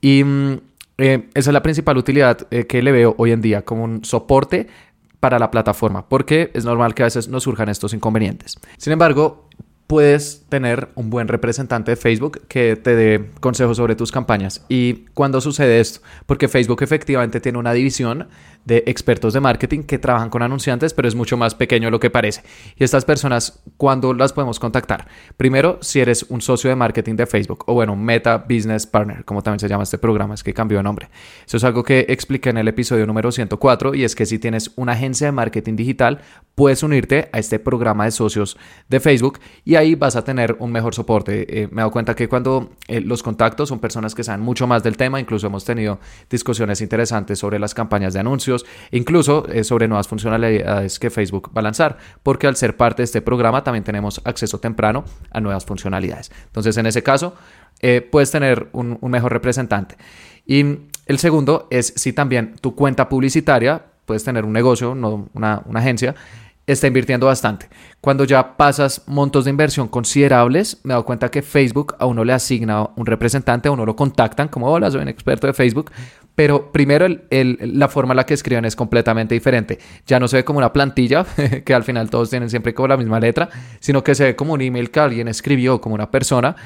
Y 0.00 0.24
mm, 0.24 0.54
esa 0.96 1.22
es 1.34 1.46
la 1.46 1.62
principal 1.62 1.96
utilidad 1.96 2.36
que 2.48 2.82
le 2.82 2.90
veo 2.90 3.14
hoy 3.16 3.30
en 3.30 3.40
día 3.40 3.62
como 3.62 3.84
un 3.84 4.04
soporte 4.04 4.66
para 5.24 5.38
la 5.38 5.50
plataforma, 5.50 6.06
porque 6.06 6.50
es 6.52 6.66
normal 6.66 6.94
que 6.94 7.02
a 7.02 7.06
veces 7.06 7.28
nos 7.28 7.44
surjan 7.44 7.70
estos 7.70 7.94
inconvenientes. 7.94 8.58
Sin 8.76 8.92
embargo, 8.92 9.48
puedes 9.86 10.46
tener 10.48 10.88
un 10.94 11.10
buen 11.10 11.28
representante 11.28 11.92
de 11.92 11.96
Facebook 11.96 12.42
que 12.48 12.76
te 12.76 12.96
dé 12.96 13.30
consejos 13.40 13.76
sobre 13.76 13.96
tus 13.96 14.10
campañas. 14.10 14.64
¿Y 14.68 15.06
cuándo 15.14 15.40
sucede 15.40 15.80
esto? 15.80 16.00
Porque 16.26 16.48
Facebook 16.48 16.82
efectivamente 16.82 17.40
tiene 17.40 17.58
una 17.58 17.72
división 17.72 18.28
de 18.64 18.82
expertos 18.86 19.34
de 19.34 19.40
marketing 19.40 19.82
que 19.82 19.98
trabajan 19.98 20.30
con 20.30 20.42
anunciantes, 20.42 20.94
pero 20.94 21.06
es 21.06 21.14
mucho 21.14 21.36
más 21.36 21.54
pequeño 21.54 21.88
de 21.88 21.90
lo 21.90 22.00
que 22.00 22.08
parece. 22.08 22.42
Y 22.76 22.84
estas 22.84 23.04
personas, 23.04 23.62
¿cuándo 23.76 24.14
las 24.14 24.32
podemos 24.32 24.58
contactar? 24.58 25.06
Primero, 25.36 25.78
si 25.82 26.00
eres 26.00 26.24
un 26.30 26.40
socio 26.40 26.70
de 26.70 26.76
marketing 26.76 27.16
de 27.16 27.26
Facebook 27.26 27.64
o 27.66 27.74
bueno, 27.74 27.94
Meta 27.94 28.38
Business 28.38 28.86
Partner, 28.86 29.24
como 29.24 29.42
también 29.42 29.60
se 29.60 29.68
llama 29.68 29.82
este 29.82 29.98
programa, 29.98 30.34
es 30.34 30.42
que 30.42 30.54
cambió 30.54 30.78
de 30.78 30.84
nombre. 30.84 31.10
Eso 31.46 31.58
es 31.58 31.64
algo 31.64 31.82
que 31.82 32.06
expliqué 32.08 32.50
en 32.50 32.56
el 32.56 32.68
episodio 32.68 33.06
número 33.06 33.30
104 33.30 33.94
y 33.94 34.04
es 34.04 34.14
que 34.14 34.24
si 34.24 34.38
tienes 34.38 34.70
una 34.76 34.92
agencia 34.92 35.26
de 35.26 35.32
marketing 35.32 35.76
digital, 35.76 36.20
puedes 36.54 36.82
unirte 36.82 37.28
a 37.32 37.38
este 37.38 37.58
programa 37.58 38.04
de 38.06 38.12
socios 38.12 38.56
de 38.88 39.00
Facebook 39.00 39.40
y 39.64 39.73
ahí 39.76 39.94
vas 39.94 40.16
a 40.16 40.24
tener 40.24 40.56
un 40.58 40.72
mejor 40.72 40.94
soporte. 40.94 41.62
Eh, 41.62 41.68
me 41.68 41.74
he 41.74 41.82
dado 41.82 41.90
cuenta 41.90 42.14
que 42.14 42.28
cuando 42.28 42.70
eh, 42.88 43.00
los 43.00 43.22
contactos 43.22 43.68
son 43.68 43.78
personas 43.78 44.14
que 44.14 44.24
saben 44.24 44.40
mucho 44.40 44.66
más 44.66 44.82
del 44.82 44.96
tema, 44.96 45.20
incluso 45.20 45.46
hemos 45.46 45.64
tenido 45.64 45.98
discusiones 46.28 46.80
interesantes 46.80 47.38
sobre 47.38 47.58
las 47.58 47.74
campañas 47.74 48.14
de 48.14 48.20
anuncios, 48.20 48.64
incluso 48.90 49.46
eh, 49.48 49.64
sobre 49.64 49.88
nuevas 49.88 50.08
funcionalidades 50.08 50.98
que 50.98 51.10
Facebook 51.10 51.50
va 51.56 51.60
a 51.60 51.62
lanzar, 51.62 51.98
porque 52.22 52.46
al 52.46 52.56
ser 52.56 52.76
parte 52.76 53.02
de 53.02 53.04
este 53.04 53.22
programa 53.22 53.64
también 53.64 53.84
tenemos 53.84 54.20
acceso 54.24 54.58
temprano 54.58 55.04
a 55.30 55.40
nuevas 55.40 55.64
funcionalidades. 55.64 56.30
Entonces, 56.46 56.76
en 56.76 56.86
ese 56.86 57.02
caso, 57.02 57.34
puedes 58.10 58.30
tener 58.30 58.68
un, 58.72 58.98
mejor 59.02 59.32
representante. 59.32 59.96
Y 60.46 60.64
el 61.06 61.18
segundo 61.18 61.68
es 61.70 61.92
si 61.96 62.14
también 62.14 62.54
tu 62.60 62.74
cuenta 62.74 63.10
publicitaria, 63.10 63.84
puedes 64.06 64.24
tener 64.24 64.46
un 64.46 64.54
negocio, 64.54 64.94
no 64.94 65.28
una 65.34 65.62
agencia, 65.74 66.14
está 66.66 66.86
invirtiendo 66.86 67.26
bastante. 67.26 67.68
Cuando 68.00 68.24
ya 68.24 68.56
pasas 68.56 69.02
montos 69.06 69.44
de 69.44 69.50
inversión 69.50 69.88
considerables, 69.88 70.80
me 70.82 70.92
he 70.92 70.94
dado 70.94 71.04
cuenta 71.04 71.30
que 71.30 71.42
Facebook 71.42 71.96
a 71.98 72.06
uno 72.06 72.24
le 72.24 72.32
asigna 72.32 72.88
un 72.96 73.06
representante, 73.06 73.68
a 73.68 73.72
uno 73.72 73.84
lo 73.84 73.96
contactan 73.96 74.48
como, 74.48 74.70
hola, 74.70 74.90
soy 74.90 75.02
un 75.02 75.08
experto 75.08 75.46
de 75.46 75.52
Facebook, 75.52 75.90
pero 76.34 76.72
primero 76.72 77.06
la 77.30 77.88
forma 77.88 78.12
en 78.12 78.16
la 78.16 78.26
que 78.26 78.34
escriben 78.34 78.64
es 78.64 78.74
completamente 78.74 79.34
diferente. 79.34 79.78
Ya 80.06 80.18
no 80.18 80.26
se 80.26 80.38
ve 80.38 80.44
como 80.44 80.58
una 80.58 80.72
plantilla, 80.72 81.24
que 81.64 81.74
al 81.74 81.84
final 81.84 82.10
todos 82.10 82.30
tienen 82.30 82.50
siempre 82.50 82.74
como 82.74 82.88
la 82.88 82.96
misma 82.96 83.20
letra, 83.20 83.48
sino 83.80 84.02
que 84.02 84.14
se 84.14 84.24
ve 84.24 84.36
como 84.36 84.54
un 84.54 84.60
email 84.60 84.90
que 84.90 85.00
alguien 85.00 85.28
escribió 85.28 85.80
como 85.80 85.94
una 85.94 86.10
persona 86.10 86.56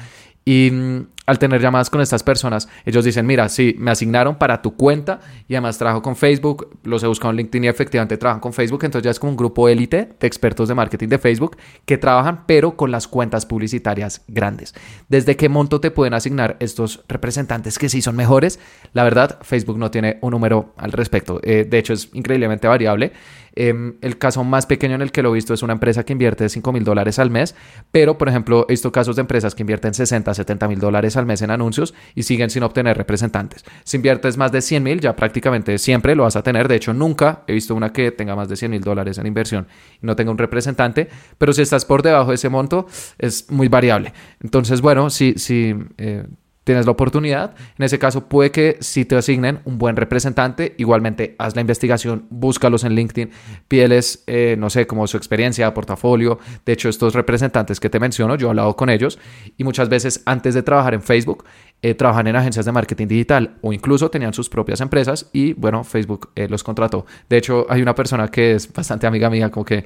y 0.45 0.71
mm, 0.71 1.05
al 1.29 1.37
tener 1.37 1.61
llamadas 1.61 1.91
con 1.91 2.01
estas 2.01 2.23
personas, 2.23 2.67
ellos 2.85 3.05
dicen, 3.05 3.23
mira, 3.27 3.49
sí, 3.49 3.75
me 3.77 3.91
asignaron 3.91 4.39
para 4.39 4.63
tu 4.63 4.75
cuenta 4.75 5.19
y 5.47 5.53
además 5.53 5.77
trabajo 5.77 6.01
con 6.01 6.15
Facebook, 6.15 6.79
los 6.83 7.03
he 7.03 7.07
buscado 7.07 7.29
en 7.29 7.37
LinkedIn 7.37 7.65
y 7.65 7.67
efectivamente 7.67 8.17
trabajan 8.17 8.41
con 8.41 8.51
Facebook, 8.51 8.83
entonces 8.83 9.05
ya 9.05 9.11
es 9.11 9.19
como 9.19 9.29
un 9.29 9.37
grupo 9.37 9.69
élite 9.69 10.09
de 10.19 10.27
expertos 10.27 10.67
de 10.67 10.73
marketing 10.73 11.07
de 11.07 11.19
Facebook 11.19 11.55
que 11.85 11.99
trabajan 11.99 12.45
pero 12.47 12.75
con 12.75 12.89
las 12.89 13.07
cuentas 13.07 13.45
publicitarias 13.45 14.23
grandes. 14.27 14.73
¿Desde 15.07 15.35
qué 15.35 15.49
monto 15.49 15.79
te 15.79 15.91
pueden 15.91 16.15
asignar 16.15 16.57
estos 16.59 17.03
representantes 17.07 17.77
que 17.77 17.89
sí 17.89 18.01
son 18.01 18.15
mejores? 18.15 18.59
La 18.93 19.03
verdad, 19.03 19.37
Facebook 19.43 19.77
no 19.77 19.91
tiene 19.91 20.17
un 20.21 20.31
número 20.31 20.73
al 20.77 20.93
respecto, 20.93 21.39
eh, 21.43 21.63
de 21.69 21.77
hecho 21.77 21.93
es 21.93 22.09
increíblemente 22.13 22.67
variable. 22.67 23.13
Em, 23.55 23.95
el 24.01 24.17
caso 24.17 24.43
más 24.43 24.65
pequeño 24.65 24.95
en 24.95 25.01
el 25.01 25.11
que 25.11 25.23
lo 25.23 25.31
he 25.31 25.33
visto 25.33 25.53
es 25.53 25.63
una 25.63 25.73
empresa 25.73 26.03
que 26.03 26.13
invierte 26.13 26.47
5 26.49 26.71
mil 26.71 26.83
dólares 26.83 27.19
al 27.19 27.29
mes, 27.29 27.55
pero 27.91 28.17
por 28.17 28.29
ejemplo 28.29 28.65
he 28.67 28.73
visto 28.73 28.91
casos 28.91 29.15
de 29.15 29.21
empresas 29.21 29.55
que 29.55 29.63
invierten 29.63 29.93
60, 29.93 30.33
70 30.33 30.67
mil 30.67 30.79
dólares 30.79 31.17
al 31.17 31.25
mes 31.25 31.41
en 31.41 31.51
anuncios 31.51 31.93
y 32.15 32.23
siguen 32.23 32.49
sin 32.49 32.63
obtener 32.63 32.97
representantes. 32.97 33.65
Si 33.83 33.97
inviertes 33.97 34.37
más 34.37 34.51
de 34.51 34.61
100 34.61 34.83
mil, 34.83 34.99
ya 34.99 35.15
prácticamente 35.15 35.77
siempre 35.77 36.15
lo 36.15 36.23
vas 36.23 36.35
a 36.35 36.43
tener. 36.43 36.67
De 36.67 36.75
hecho, 36.75 36.93
nunca 36.93 37.43
he 37.47 37.53
visto 37.53 37.75
una 37.75 37.91
que 37.91 38.11
tenga 38.11 38.35
más 38.35 38.49
de 38.49 38.55
100 38.55 38.71
mil 38.71 38.81
dólares 38.81 39.17
en 39.17 39.27
inversión 39.27 39.67
y 40.01 40.05
no 40.05 40.15
tenga 40.15 40.31
un 40.31 40.37
representante, 40.37 41.09
pero 41.37 41.53
si 41.53 41.61
estás 41.61 41.85
por 41.85 42.03
debajo 42.03 42.29
de 42.29 42.35
ese 42.35 42.49
monto, 42.49 42.87
es 43.17 43.49
muy 43.49 43.67
variable. 43.67 44.13
Entonces, 44.41 44.81
bueno, 44.81 45.09
si, 45.09 45.33
si 45.37 45.75
eh, 45.97 46.25
tienes 46.69 46.85
la 46.85 46.91
oportunidad. 46.91 47.55
En 47.79 47.85
ese 47.85 47.97
caso, 47.97 48.29
puede 48.29 48.51
que 48.51 48.77
si 48.79 49.03
te 49.03 49.15
asignen 49.15 49.59
un 49.65 49.79
buen 49.79 49.95
representante, 49.95 50.75
igualmente 50.77 51.33
haz 51.39 51.55
la 51.55 51.61
investigación, 51.61 52.27
búscalos 52.29 52.83
en 52.83 52.93
LinkedIn, 52.93 53.31
pídeles, 53.67 54.23
eh, 54.27 54.55
no 54.55 54.69
sé, 54.69 54.85
como 54.85 55.07
su 55.07 55.17
experiencia, 55.17 55.73
portafolio. 55.73 56.37
De 56.67 56.73
hecho, 56.73 56.87
estos 56.87 57.15
representantes 57.15 57.79
que 57.79 57.89
te 57.89 57.99
menciono, 57.99 58.35
yo 58.35 58.45
he 58.45 58.49
hablado 58.51 58.75
con 58.75 58.91
ellos 58.91 59.17
y 59.57 59.63
muchas 59.63 59.89
veces 59.89 60.21
antes 60.27 60.53
de 60.53 60.61
trabajar 60.61 60.93
en 60.93 61.01
Facebook, 61.01 61.43
eh, 61.81 61.95
trabajan 61.95 62.27
en 62.27 62.35
agencias 62.35 62.67
de 62.67 62.71
marketing 62.71 63.07
digital 63.07 63.57
o 63.61 63.73
incluso 63.73 64.11
tenían 64.11 64.35
sus 64.35 64.47
propias 64.47 64.79
empresas 64.79 65.27
y 65.33 65.53
bueno, 65.53 65.83
Facebook 65.83 66.29
eh, 66.35 66.47
los 66.47 66.63
contrató. 66.63 67.07
De 67.27 67.37
hecho, 67.37 67.65
hay 67.67 67.81
una 67.81 67.95
persona 67.95 68.27
que 68.27 68.51
es 68.51 68.71
bastante 68.71 69.07
amiga 69.07 69.31
mía, 69.31 69.49
como 69.49 69.65
que 69.65 69.85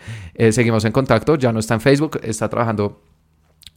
seguimos 0.51 0.83
en 0.83 0.91
contacto, 0.91 1.37
ya 1.37 1.53
no 1.53 1.59
está 1.59 1.75
en 1.75 1.79
Facebook, 1.79 2.19
está 2.23 2.49
trabajando 2.49 2.99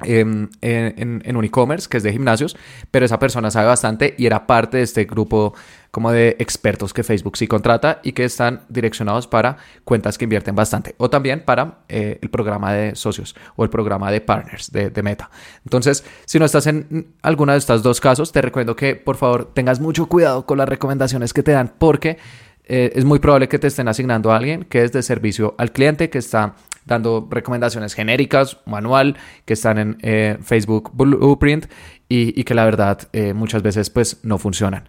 Em, 0.05 0.51
en, 0.61 1.37
un 1.37 1.45
e-commerce 1.47 1.89
que 1.89 1.97
es 1.97 2.03
de 2.03 2.13
gimnasios, 2.13 2.55
pero 2.91 3.07
esa 3.07 3.19
persona 3.19 3.51
sabe 3.51 3.69
bastante 3.69 4.15
y 4.19 4.27
era 4.27 4.47
parte 4.47 4.77
de 4.77 4.83
este 4.83 5.07
grupo 5.07 5.55
como 5.91 6.13
de 6.13 6.37
expertos 6.39 6.93
que 6.93 7.03
Facebook 7.03 7.39
sí 7.39 7.47
contrata 7.47 8.01
y 8.03 8.13
que 8.13 8.25
están 8.25 8.61
direccionados 8.69 9.27
para 9.27 9.57
cuentas 9.85 10.19
que 10.19 10.27
invierten 10.27 10.55
bastante 10.55 10.95
o 10.99 11.09
también 11.09 11.43
para 11.47 11.79
eh, 11.89 12.19
el 12.21 12.29
programa 12.29 12.75
de 12.75 12.95
socios 12.95 13.35
o 13.57 13.65
el 13.65 13.71
programa 13.71 14.11
de 14.11 14.21
partners 14.21 14.71
de, 14.71 15.03
Meta. 15.03 15.31
Entonces, 15.65 16.05
si 16.27 16.39
no 16.39 16.45
estás 16.45 16.67
en 16.67 17.15
alguna 17.23 17.53
de 17.53 17.61
estos 17.61 17.83
dos 17.83 17.99
casos, 17.99 18.33
te 18.33 18.43
recomiendo 18.43 18.77
que 18.77 18.97
por 18.97 19.17
favor 19.17 19.51
tengas 19.55 19.81
mucho 19.81 20.05
cuidado 20.07 20.45
con 20.45 20.59
las 20.59 20.69
recomendaciones 20.69 21.33
que 21.33 21.43
te 21.43 21.53
dan 21.53 21.73
porque 21.79 22.19
eh, 22.65 22.93
es 22.95 23.07
muy 23.07 23.19
probable 23.19 23.49
que 23.49 23.59
te 23.59 23.69
estén 23.69 23.89
asignando 23.89 24.31
a 24.31 24.37
alguien 24.37 24.65
que 24.65 24.85
es 24.85 24.93
de 24.93 25.03
servicio 25.03 25.55
al 25.57 25.73
cliente, 25.73 26.11
que 26.11 26.19
está 26.19 26.55
dando 26.87 27.29
recomendaciones 27.31 27.95
genéricas, 27.95 28.59
manual, 28.65 29.17
que 29.45 29.53
están 29.53 29.79
en 29.79 29.99
eh, 30.03 30.39
Facebook 30.43 30.91
Blueprint 30.95 31.67
y, 32.09 32.45
que 32.45 32.55
la 32.55 32.65
verdad 32.65 33.09
eh, 33.13 33.35
muchas 33.35 33.63
veces 33.63 33.91
pues 33.91 34.21
no 34.23 34.39
funcionan 34.39 34.85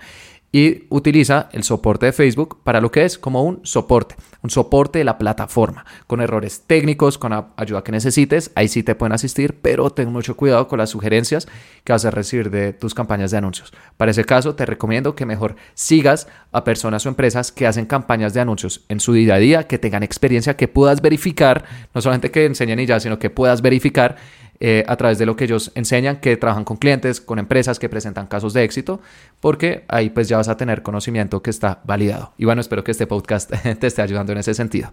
y 0.57 0.87
utiliza 0.89 1.49
el 1.51 1.61
soporte 1.61 2.07
de 2.07 2.13
Facebook 2.13 2.61
para 2.63 2.81
lo 2.81 2.89
que 2.89 3.05
es 3.05 3.19
como 3.19 3.43
un 3.43 3.59
soporte, 3.61 4.15
un 4.41 4.49
soporte 4.49 4.97
de 4.97 5.05
la 5.05 5.19
plataforma, 5.19 5.85
con 6.07 6.19
errores 6.19 6.63
técnicos, 6.65 7.19
con 7.19 7.31
ayuda 7.55 7.83
que 7.83 7.91
necesites, 7.91 8.49
ahí 8.55 8.67
sí 8.67 8.81
te 8.81 8.95
pueden 8.95 9.13
asistir, 9.13 9.59
pero 9.61 9.91
ten 9.91 10.11
mucho 10.11 10.35
cuidado 10.35 10.67
con 10.67 10.79
las 10.79 10.89
sugerencias 10.89 11.47
que 11.83 11.93
vas 11.93 12.05
a 12.05 12.09
recibir 12.09 12.49
de 12.49 12.73
tus 12.73 12.95
campañas 12.95 13.29
de 13.29 13.37
anuncios. 13.37 13.71
Para 13.97 14.09
ese 14.09 14.25
caso, 14.25 14.55
te 14.55 14.65
recomiendo 14.65 15.13
que 15.13 15.27
mejor 15.27 15.55
sigas 15.75 16.27
a 16.51 16.63
personas 16.63 17.05
o 17.05 17.09
empresas 17.09 17.51
que 17.51 17.67
hacen 17.67 17.85
campañas 17.85 18.33
de 18.33 18.39
anuncios 18.39 18.83
en 18.89 18.99
su 18.99 19.13
día 19.13 19.35
a 19.35 19.37
día, 19.37 19.67
que 19.67 19.77
tengan 19.77 20.01
experiencia, 20.01 20.57
que 20.57 20.67
puedas 20.67 21.03
verificar, 21.03 21.65
no 21.93 22.01
solamente 22.01 22.31
que 22.31 22.45
enseñen 22.45 22.79
y 22.79 22.87
ya, 22.87 22.99
sino 22.99 23.19
que 23.19 23.29
puedas 23.29 23.61
verificar 23.61 24.15
eh, 24.59 24.83
a 24.87 24.95
través 24.95 25.17
de 25.17 25.25
lo 25.25 25.35
que 25.35 25.45
ellos 25.45 25.71
enseñan, 25.75 26.17
que 26.17 26.35
trabajan 26.37 26.63
con 26.63 26.77
clientes, 26.77 27.21
con 27.21 27.39
empresas 27.39 27.79
que 27.79 27.89
presentan 27.89 28.27
casos 28.27 28.53
de 28.53 28.63
éxito, 28.63 29.01
porque 29.39 29.85
ahí 29.87 30.09
pues 30.09 30.27
ya 30.27 30.37
vas 30.37 30.49
a 30.49 30.57
tener 30.57 30.81
conocimiento 30.81 31.41
que 31.41 31.49
está 31.49 31.81
validado. 31.83 32.33
Y 32.37 32.45
bueno, 32.45 32.61
espero 32.61 32.83
que 32.83 32.91
este 32.91 33.07
podcast 33.07 33.51
te 33.79 33.87
esté 33.87 34.01
ayudando 34.01 34.31
en 34.31 34.39
ese 34.39 34.53
sentido. 34.53 34.91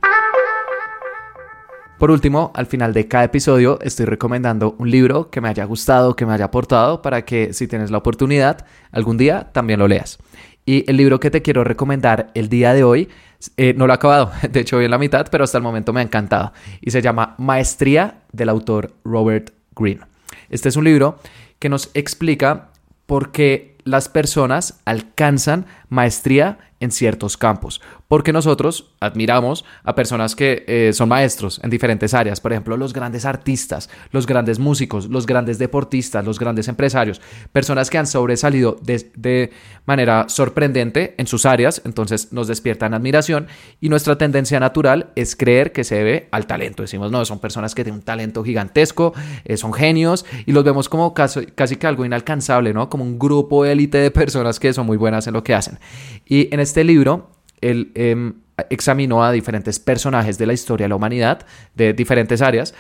Por 1.99 2.11
último, 2.11 2.51
al 2.55 2.67
final 2.67 2.93
de 2.93 3.07
cada 3.07 3.25
episodio 3.25 3.79
estoy 3.81 4.05
recomendando 4.07 4.75
un 4.79 4.91
libro 4.91 5.31
que 5.31 5.41
me 5.41 5.49
haya 5.49 5.65
gustado, 5.65 6.17
que 6.17 6.27
me 6.27 6.35
haya 6.35 6.47
aportado, 6.47 7.01
para 7.01 7.25
que 7.25 7.53
si 7.53 7.69
tienes 7.69 7.91
la 7.91 7.99
oportunidad, 7.99 8.67
algún 8.91 9.17
día 9.17 9.51
también 9.53 9.79
lo 9.79 9.89
leas. 9.89 10.19
Y 10.67 10.85
el 10.91 10.97
libro 10.97 11.21
que 11.21 11.31
te 11.31 11.41
quiero 11.41 11.63
recomendar 11.63 12.31
el 12.35 12.49
día 12.49 12.75
de 12.75 12.85
hoy, 12.85 13.09
eh, 13.57 13.75
no 13.77 13.87
lo 13.87 13.93
he 13.93 13.97
acabado, 13.97 14.33
de 14.51 14.61
hecho 14.61 14.77
voy 14.77 14.85
en 14.87 14.91
la 14.91 14.99
mitad, 14.99 15.27
pero 15.31 15.45
hasta 15.45 15.59
el 15.59 15.65
momento 15.65 15.93
me 15.93 16.01
ha 16.01 16.05
encantado. 16.05 16.53
Y 16.81 16.91
se 16.91 17.03
llama 17.03 17.35
Maestría 17.39 18.19
del 18.33 18.49
autor 18.49 18.93
Robert 19.05 19.51
Greene. 19.77 20.03
Este 20.51 20.69
es 20.69 20.77
un 20.77 20.85
libro 20.85 21.19
que 21.59 21.69
nos 21.69 21.91
explica 21.95 22.69
por 23.07 23.33
qué 23.33 23.77
las 23.85 24.09
personas 24.09 24.81
alcanzan 24.85 25.67
maestría 25.89 26.59
en 26.85 26.93
ciertos 26.93 27.37
campos, 27.37 27.81
porque 28.09 28.33
nosotros 28.33 28.93
admiramos 29.01 29.65
a 29.83 29.95
personas 29.95 30.37
que 30.37 30.65
eh, 30.69 30.93
son 30.93 31.09
maestros 31.09 31.61
en 31.63 31.71
diferentes 31.71 32.15
áreas, 32.15 32.41
por 32.41 32.53
ejemplo, 32.53 32.77
los 32.77 32.93
grandes 32.93 33.25
artistas, 33.25 33.91
los 34.13 34.27
grandes 34.27 34.59
músicos, 34.59 35.09
los 35.09 35.27
grandes 35.27 35.59
deportistas, 35.59 36.25
los 36.25 36.39
grandes 36.39 36.69
empresarios, 36.69 37.21
personas 37.53 37.91
que 37.91 37.99
han 37.99 38.07
sobresalido 38.07 38.77
de, 38.83 39.51
manera 39.87 40.27
sorprendente 40.29 41.15
en 41.19 41.27
sus 41.27 41.45
áreas, 41.45 41.83
entonces 41.85 42.33
nos 42.33 42.49
despiertan 42.49 42.95
admiración 42.95 43.49
y 43.81 43.89
nuestra 43.89 44.17
tendencia 44.17 44.59
natural 44.59 45.11
es 45.15 45.37
creer 45.37 45.73
que 45.73 45.85
se 45.85 45.97
debe 45.97 46.29
al 46.31 46.47
talento. 46.47 46.83
Decimos, 46.83 47.11
no, 47.11 47.25
son 47.25 47.39
personas 47.39 47.75
que 47.75 47.85
tienen 47.85 48.01
un 48.01 48.05
talento 48.05 48.43
gigantesco, 48.43 49.13
eh, 49.45 49.57
son 49.57 49.75
genios 49.75 50.25
y 50.47 50.53
los 50.53 50.65
vemos 50.65 50.89
como 50.89 51.13
casi, 51.13 51.47
casi 51.47 51.77
que 51.77 51.87
algo 51.87 52.05
inalcanzable, 52.05 52.73
¿no? 52.73 52.89
Como 52.89 53.05
un 53.05 53.19
grupo 53.19 53.65
élite 53.65 53.99
de 53.99 54.11
personas 54.11 54.59
que 54.59 54.73
son 54.73 54.87
muy 54.87 54.97
buenas 54.97 55.27
en 55.27 55.35
lo 55.35 55.45
que 55.45 55.55
hacen. 55.55 55.79
Y 56.27 56.53
en 56.53 56.61
este 56.61 56.74
libro, 56.83 57.31
él 57.61 57.93
em, 57.95 58.35
examinó 58.71 59.25
a 59.25 59.31
diferentes 59.31 59.79
personajes 59.79 60.39
de 60.39 60.47
la 60.47 60.53
historia 60.53 60.85
de 60.85 60.89
la 60.89 60.97
humanidad, 60.97 61.47
de 61.75 61.93
diferentes 61.93 62.43
áreas, 62.43 62.75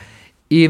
y 0.49 0.69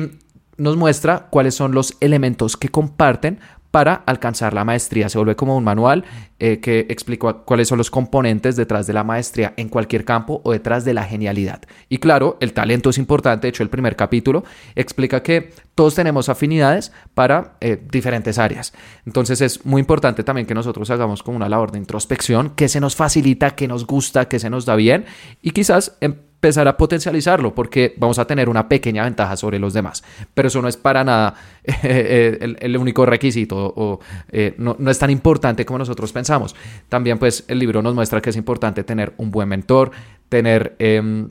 nos 0.56 0.76
muestra 0.76 1.28
cuáles 1.30 1.54
son 1.54 1.72
los 1.72 1.96
elementos 2.00 2.56
que 2.56 2.68
comparten 2.68 3.40
para 3.74 4.04
alcanzar 4.06 4.54
la 4.54 4.64
maestría. 4.64 5.08
Se 5.08 5.18
vuelve 5.18 5.34
como 5.34 5.56
un 5.56 5.64
manual 5.64 6.04
eh, 6.38 6.60
que 6.60 6.86
explica 6.88 7.32
cuáles 7.32 7.66
son 7.66 7.78
los 7.78 7.90
componentes 7.90 8.54
detrás 8.54 8.86
de 8.86 8.92
la 8.92 9.02
maestría 9.02 9.52
en 9.56 9.68
cualquier 9.68 10.04
campo 10.04 10.40
o 10.44 10.52
detrás 10.52 10.84
de 10.84 10.94
la 10.94 11.02
genialidad. 11.02 11.60
Y 11.88 11.98
claro, 11.98 12.36
el 12.38 12.52
talento 12.52 12.90
es 12.90 12.98
importante. 12.98 13.48
De 13.48 13.48
hecho, 13.48 13.64
el 13.64 13.70
primer 13.70 13.96
capítulo 13.96 14.44
explica 14.76 15.24
que 15.24 15.50
todos 15.74 15.96
tenemos 15.96 16.28
afinidades 16.28 16.92
para 17.14 17.56
eh, 17.60 17.82
diferentes 17.90 18.38
áreas. 18.38 18.72
Entonces 19.06 19.40
es 19.40 19.66
muy 19.66 19.80
importante 19.80 20.22
también 20.22 20.46
que 20.46 20.54
nosotros 20.54 20.88
hagamos 20.90 21.24
como 21.24 21.36
una 21.36 21.48
labor 21.48 21.72
de 21.72 21.78
introspección, 21.78 22.50
que 22.50 22.68
se 22.68 22.78
nos 22.78 22.94
facilita, 22.94 23.56
que 23.56 23.66
nos 23.66 23.88
gusta, 23.88 24.28
que 24.28 24.38
se 24.38 24.50
nos 24.50 24.66
da 24.66 24.76
bien 24.76 25.04
y 25.42 25.50
quizás 25.50 25.96
empezar 26.44 26.68
a 26.68 26.76
potencializarlo 26.76 27.54
porque 27.54 27.94
vamos 27.96 28.18
a 28.18 28.26
tener 28.26 28.50
una 28.50 28.68
pequeña 28.68 29.04
ventaja 29.04 29.34
sobre 29.34 29.58
los 29.58 29.72
demás. 29.72 30.04
Pero 30.34 30.48
eso 30.48 30.60
no 30.60 30.68
es 30.68 30.76
para 30.76 31.02
nada 31.02 31.34
eh, 31.64 32.56
el, 32.60 32.76
único 32.76 33.06
requisito 33.06 33.56
o 33.56 34.00
eh, 34.30 34.54
no, 34.58 34.76
es 34.90 34.98
tan 34.98 35.08
importante 35.08 35.64
como 35.64 35.78
nosotros 35.78 36.12
pensamos. 36.12 36.54
También 36.90 37.18
pues 37.18 37.44
el 37.48 37.58
libro 37.58 37.80
nos 37.80 37.94
muestra 37.94 38.20
que 38.20 38.28
es 38.28 38.36
importante 38.36 38.84
tener 38.84 39.14
un 39.16 39.30
buen 39.30 39.48
mentor, 39.48 39.90
tener... 40.28 40.76
Em, 40.78 41.30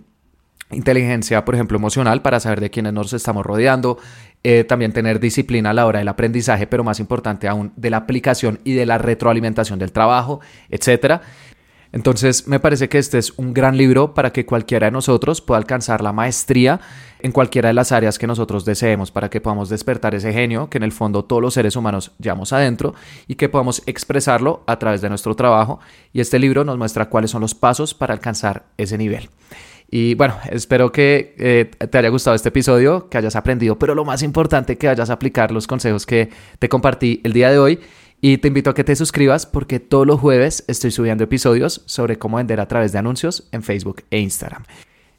inteligencia, 0.72 1.46
por 1.46 1.54
ejemplo, 1.54 1.78
emocional 1.78 2.24
para 2.24 2.40
saber 2.40 2.60
de 2.60 2.72
quiénes 2.72 2.94
nos 2.94 3.14
estamos 3.14 3.46
rodeando, 3.46 4.00
eh, 4.44 4.64
también 4.64 4.92
tener 4.92 5.20
disciplina 5.20 5.70
a 5.70 5.74
la 5.74 5.86
hora 5.86 6.00
del 6.00 6.08
aprendizaje, 6.08 6.66
pero 6.66 6.84
más 6.84 7.00
importante 7.00 7.48
aún 7.48 7.72
de 7.76 7.92
la 7.92 7.98
aplicación 7.98 8.60
y 8.64 8.74
de 8.74 8.88
la 8.88 8.98
retroalimentación 8.98 9.78
del 9.78 9.92
trabajo, 9.92 10.40
etcétera. 10.70 11.22
Entonces 11.94 12.48
me 12.48 12.60
parece 12.60 12.90
que 12.90 12.98
este 12.98 13.20
es 13.20 13.34
un 13.38 13.54
gran 13.54 13.78
libro 13.78 14.16
para 14.16 14.34
que 14.34 14.48
cualquiera 14.48 14.88
de 14.88 14.92
nosotros 14.92 15.42
pueda 15.42 15.60
alcanzar 15.60 16.02
la 16.02 16.12
maestría 16.12 16.82
en 17.20 17.32
cualquiera 17.32 17.70
de 17.70 17.74
las 17.74 17.92
áreas 17.92 18.18
que 18.18 18.26
nosotros 18.26 18.66
deseemos, 18.66 19.12
para 19.12 19.30
que 19.30 19.40
podamos 19.40 19.70
despertar 19.70 20.16
ese 20.16 20.34
genio 20.34 20.70
que 20.70 20.80
en 20.80 20.84
el 20.84 20.92
fondo 20.92 21.24
todos 21.24 21.42
los 21.42 21.54
seres 21.54 21.76
humanos 21.76 22.12
llevamos 22.20 22.52
adentro 22.52 22.96
y 23.28 23.36
que 23.36 23.48
podamos 23.48 23.84
expresarlo 23.86 24.64
a 24.66 24.78
través 24.80 25.02
de 25.02 25.10
nuestro 25.10 25.36
trabajo. 25.36 25.80
Y 26.12 26.20
este 26.20 26.40
libro 26.40 26.66
nos 26.66 26.80
muestra 26.80 27.10
cuáles 27.10 27.30
son 27.30 27.42
los 27.42 27.54
pasos 27.54 27.94
para 27.94 28.14
alcanzar 28.14 28.66
ese 28.78 28.98
nivel. 28.98 29.30
Y 29.90 30.16
bueno, 30.16 30.36
espero 30.50 30.92
que 30.92 31.36
eh, 31.38 31.70
te 31.88 31.98
haya 32.00 32.10
gustado 32.10 32.36
este 32.36 32.50
episodio, 32.50 33.08
que 33.10 33.20
hayas 33.20 33.36
aprendido, 33.36 33.78
pero 33.78 33.94
lo 33.94 34.04
más 34.04 34.24
importante, 34.24 34.80
que 34.80 34.88
vayas 34.88 35.12
a 35.12 35.14
aplicar 35.14 35.52
los 35.52 35.68
consejos 35.68 36.08
que 36.08 36.32
te 36.58 36.68
compartí 36.68 37.22
el 37.24 37.34
día 37.34 37.52
de 37.52 37.60
hoy 37.60 37.80
y 38.26 38.38
te 38.38 38.48
invito 38.48 38.70
a 38.70 38.74
que 38.74 38.86
te 38.86 38.96
suscribas 38.96 39.46
porque 39.46 39.82
todos 39.82 40.08
los 40.08 40.18
jueves 40.18 40.64
estoy 40.70 40.92
subiendo 40.92 41.26
episodios 41.26 41.84
sobre 41.88 42.18
cómo 42.18 42.38
vender 42.38 42.62
a 42.62 42.70
través 42.70 42.94
de 42.94 43.00
anuncios 43.00 43.50
en 43.52 43.64
Facebook 43.64 44.06
e 44.12 44.20
Instagram. 44.20 44.64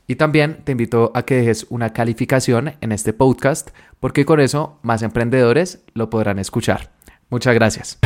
Y 0.06 0.16
también 0.16 0.64
te 0.64 0.72
invito 0.72 1.12
a 1.14 1.26
que 1.26 1.34
dejes 1.34 1.66
una 1.68 1.92
calificación 1.92 2.76
en 2.80 2.92
este 2.92 3.12
podcast 3.12 3.72
porque 4.00 4.24
con 4.24 4.40
eso 4.40 4.78
más 4.80 5.02
emprendedores 5.02 5.84
lo 5.92 6.08
podrán 6.08 6.38
escuchar. 6.38 6.92
Muchas 7.28 7.52
gracias. 7.52 7.98